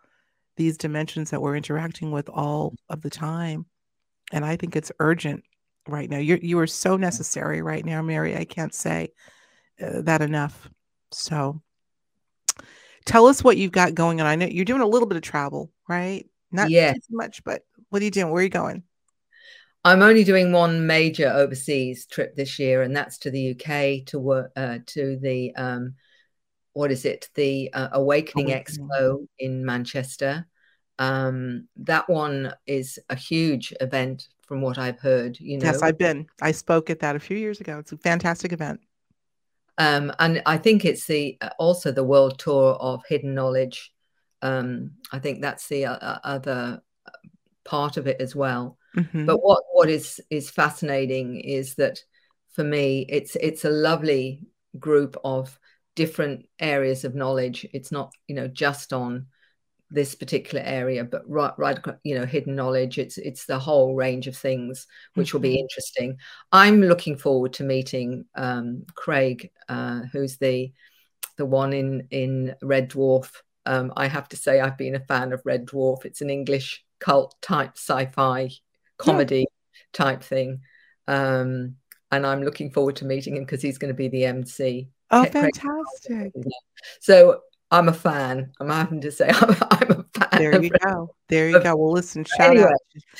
[0.56, 3.64] these dimensions that we're interacting with all of the time
[4.30, 5.42] and i think it's urgent
[5.88, 9.08] right now you you are so necessary right now mary i can't say
[9.82, 10.68] uh, that enough
[11.10, 11.62] so
[13.04, 15.22] tell us what you've got going on i know you're doing a little bit of
[15.22, 16.94] travel right not yeah.
[17.10, 18.82] much but what are you doing where are you going
[19.84, 24.18] I'm only doing one major overseas trip this year, and that's to the UK to
[24.20, 25.94] work uh, to the um,
[26.72, 27.28] what is it?
[27.34, 30.46] The uh, Awakening, Awakening, Expo in Manchester.
[30.98, 35.40] Um, that one is a huge event, from what I've heard.
[35.40, 36.26] You know, yes, I've been.
[36.40, 37.78] I spoke at that a few years ago.
[37.78, 38.80] It's a fantastic event.
[39.82, 43.92] Um, and I think it's the uh, also the world tour of hidden knowledge.
[44.40, 46.82] Um, I think that's the uh, uh other
[47.64, 48.78] part of it as well.
[48.96, 49.26] Mm-hmm.
[49.26, 51.98] But what what is is fascinating is that
[52.54, 54.46] for me, it's it's a lovely
[54.78, 55.58] group of
[55.96, 57.66] different areas of knowledge.
[57.72, 59.26] It's not you know just on
[59.92, 62.98] this particular area, but right, right, you know, hidden knowledge.
[62.98, 65.58] It's it's the whole range of things, which will be mm-hmm.
[65.58, 66.16] interesting.
[66.50, 70.72] I'm looking forward to meeting um, Craig, uh, who's the
[71.36, 73.30] the one in in Red Dwarf.
[73.66, 76.04] Um, I have to say, I've been a fan of Red Dwarf.
[76.04, 78.50] It's an English cult type sci-fi
[78.96, 79.78] comedy yeah.
[79.92, 80.62] type thing.
[81.06, 81.76] Um,
[82.10, 84.88] and I'm looking forward to meeting him because he's going to be the MC.
[85.10, 86.32] Oh, fantastic.
[87.00, 87.40] So
[87.72, 88.52] I'm a fan.
[88.60, 90.28] I'm having to say I'm, I'm a fan.
[90.32, 91.14] There you go.
[91.28, 91.74] There you go.
[91.74, 92.70] Well, listen, shout anyway.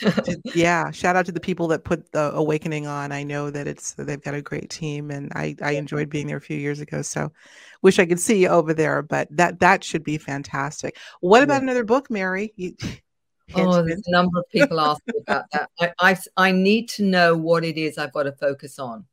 [0.04, 0.24] out.
[0.26, 3.12] To, yeah, shout out to the people that put the Awakening on.
[3.12, 6.36] I know that it's they've got a great team, and I I enjoyed being there
[6.36, 7.00] a few years ago.
[7.00, 7.32] So,
[7.80, 10.98] wish I could see you over there, but that that should be fantastic.
[11.20, 11.62] What about yeah.
[11.62, 12.52] another book, Mary?
[12.56, 12.76] You,
[13.54, 15.70] oh, there's a number of people asking about that.
[15.80, 19.06] I, I I need to know what it is I've got to focus on.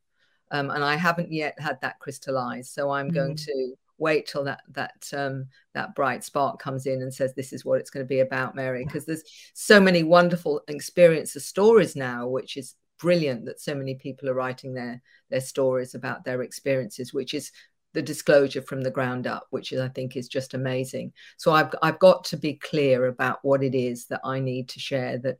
[0.52, 2.72] Um, and I haven't yet had that crystallized.
[2.72, 3.14] So I'm mm.
[3.14, 7.52] going to wait till that that um, that bright spark comes in and says this
[7.52, 8.84] is what it's going to be about mary.
[8.84, 9.22] Because there's
[9.54, 14.74] so many wonderful experiences stories now which is brilliant that so many people are writing
[14.74, 17.50] their their stories about their experiences which is
[17.92, 21.12] the disclosure from the ground up which is, i think is just amazing.
[21.36, 24.80] So i've i've got to be clear about what it is that i need to
[24.80, 25.38] share that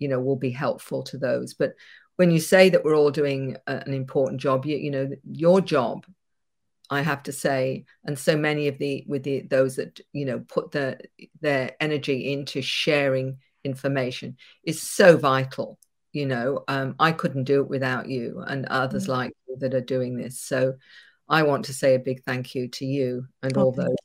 [0.00, 1.54] you know will be helpful to those.
[1.54, 1.74] But
[2.16, 6.04] when you say that we're all doing an important job you, you know your job
[6.90, 10.40] I have to say, and so many of the with the those that you know
[10.40, 11.00] put their
[11.40, 15.78] their energy into sharing information is so vital.
[16.12, 19.12] You know, um, I couldn't do it without you and others mm-hmm.
[19.12, 20.40] like you that are doing this.
[20.40, 20.74] So,
[21.28, 23.96] I want to say a big thank you to you and oh, all those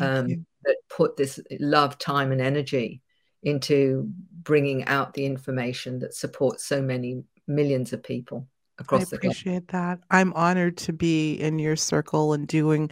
[0.00, 3.02] um, that put this love, time, and energy
[3.42, 4.08] into
[4.42, 8.46] bringing out the information that supports so many millions of people
[8.78, 10.00] across I appreciate that.
[10.10, 12.90] I'm honored to be in your circle and doing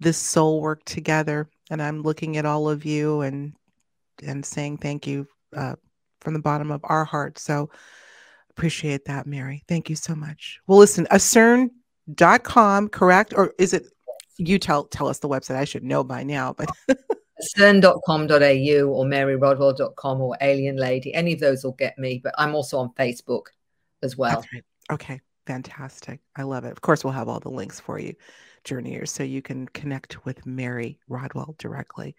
[0.00, 1.48] this soul work together.
[1.70, 3.54] And I'm looking at all of you and
[4.22, 5.26] and saying thank you
[5.56, 5.74] uh,
[6.20, 7.38] from the bottom of our heart.
[7.38, 7.70] So
[8.50, 9.64] appreciate that, Mary.
[9.68, 10.60] Thank you so much.
[10.66, 13.34] Well, listen, acern.com, correct?
[13.36, 13.86] Or is it
[14.36, 15.56] you tell tell us the website?
[15.56, 16.70] I should know by now, but
[17.42, 22.78] acern.com.au or maryrodwell.com or alien lady any of those will get me but i'm also
[22.78, 23.46] on facebook
[24.02, 24.64] as well right.
[24.90, 26.20] Okay, fantastic.
[26.36, 26.72] I love it.
[26.72, 28.14] Of course, we'll have all the links for you,
[28.64, 32.14] journeyers, so you can connect with Mary Rodwell directly.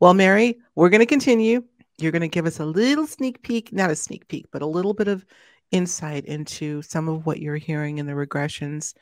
[0.00, 1.62] Well, Mary, we're going to continue.
[1.98, 4.66] You're going to give us a little sneak peek, not a sneak peek, but a
[4.66, 5.24] little bit of
[5.70, 8.94] insight into some of what you're hearing in the regressions.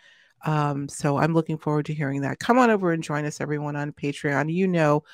[0.45, 2.39] Um, so I'm looking forward to hearing that.
[2.39, 4.53] Come on over and join us, everyone, on Patreon.
[4.53, 5.05] You know,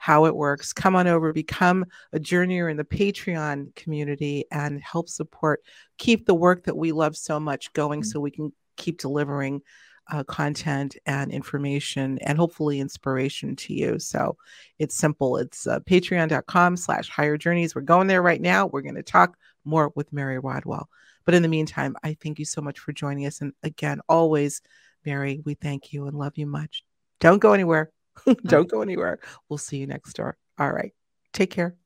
[0.00, 0.72] how it works.
[0.72, 1.84] Come on over, become
[2.14, 5.62] a journeyer in the Patreon community and help support,
[5.98, 8.08] keep the work that we love so much going mm-hmm.
[8.08, 9.60] so we can keep delivering
[10.10, 13.98] uh, content and information and hopefully inspiration to you.
[13.98, 14.38] So
[14.78, 15.36] it's simple.
[15.36, 17.74] It's uh, patreon.com slash higher journeys.
[17.74, 18.68] We're going there right now.
[18.68, 19.36] We're going to talk
[19.66, 20.88] more with Mary Rodwell.
[21.26, 23.42] But in the meantime, I thank you so much for joining us.
[23.42, 24.62] And again, always,
[25.04, 26.84] Mary, we thank you and love you much.
[27.20, 27.90] Don't go anywhere.
[28.44, 29.20] Don't go anywhere.
[29.48, 30.36] We'll see you next door.
[30.58, 30.92] All right.
[31.32, 31.76] Take care.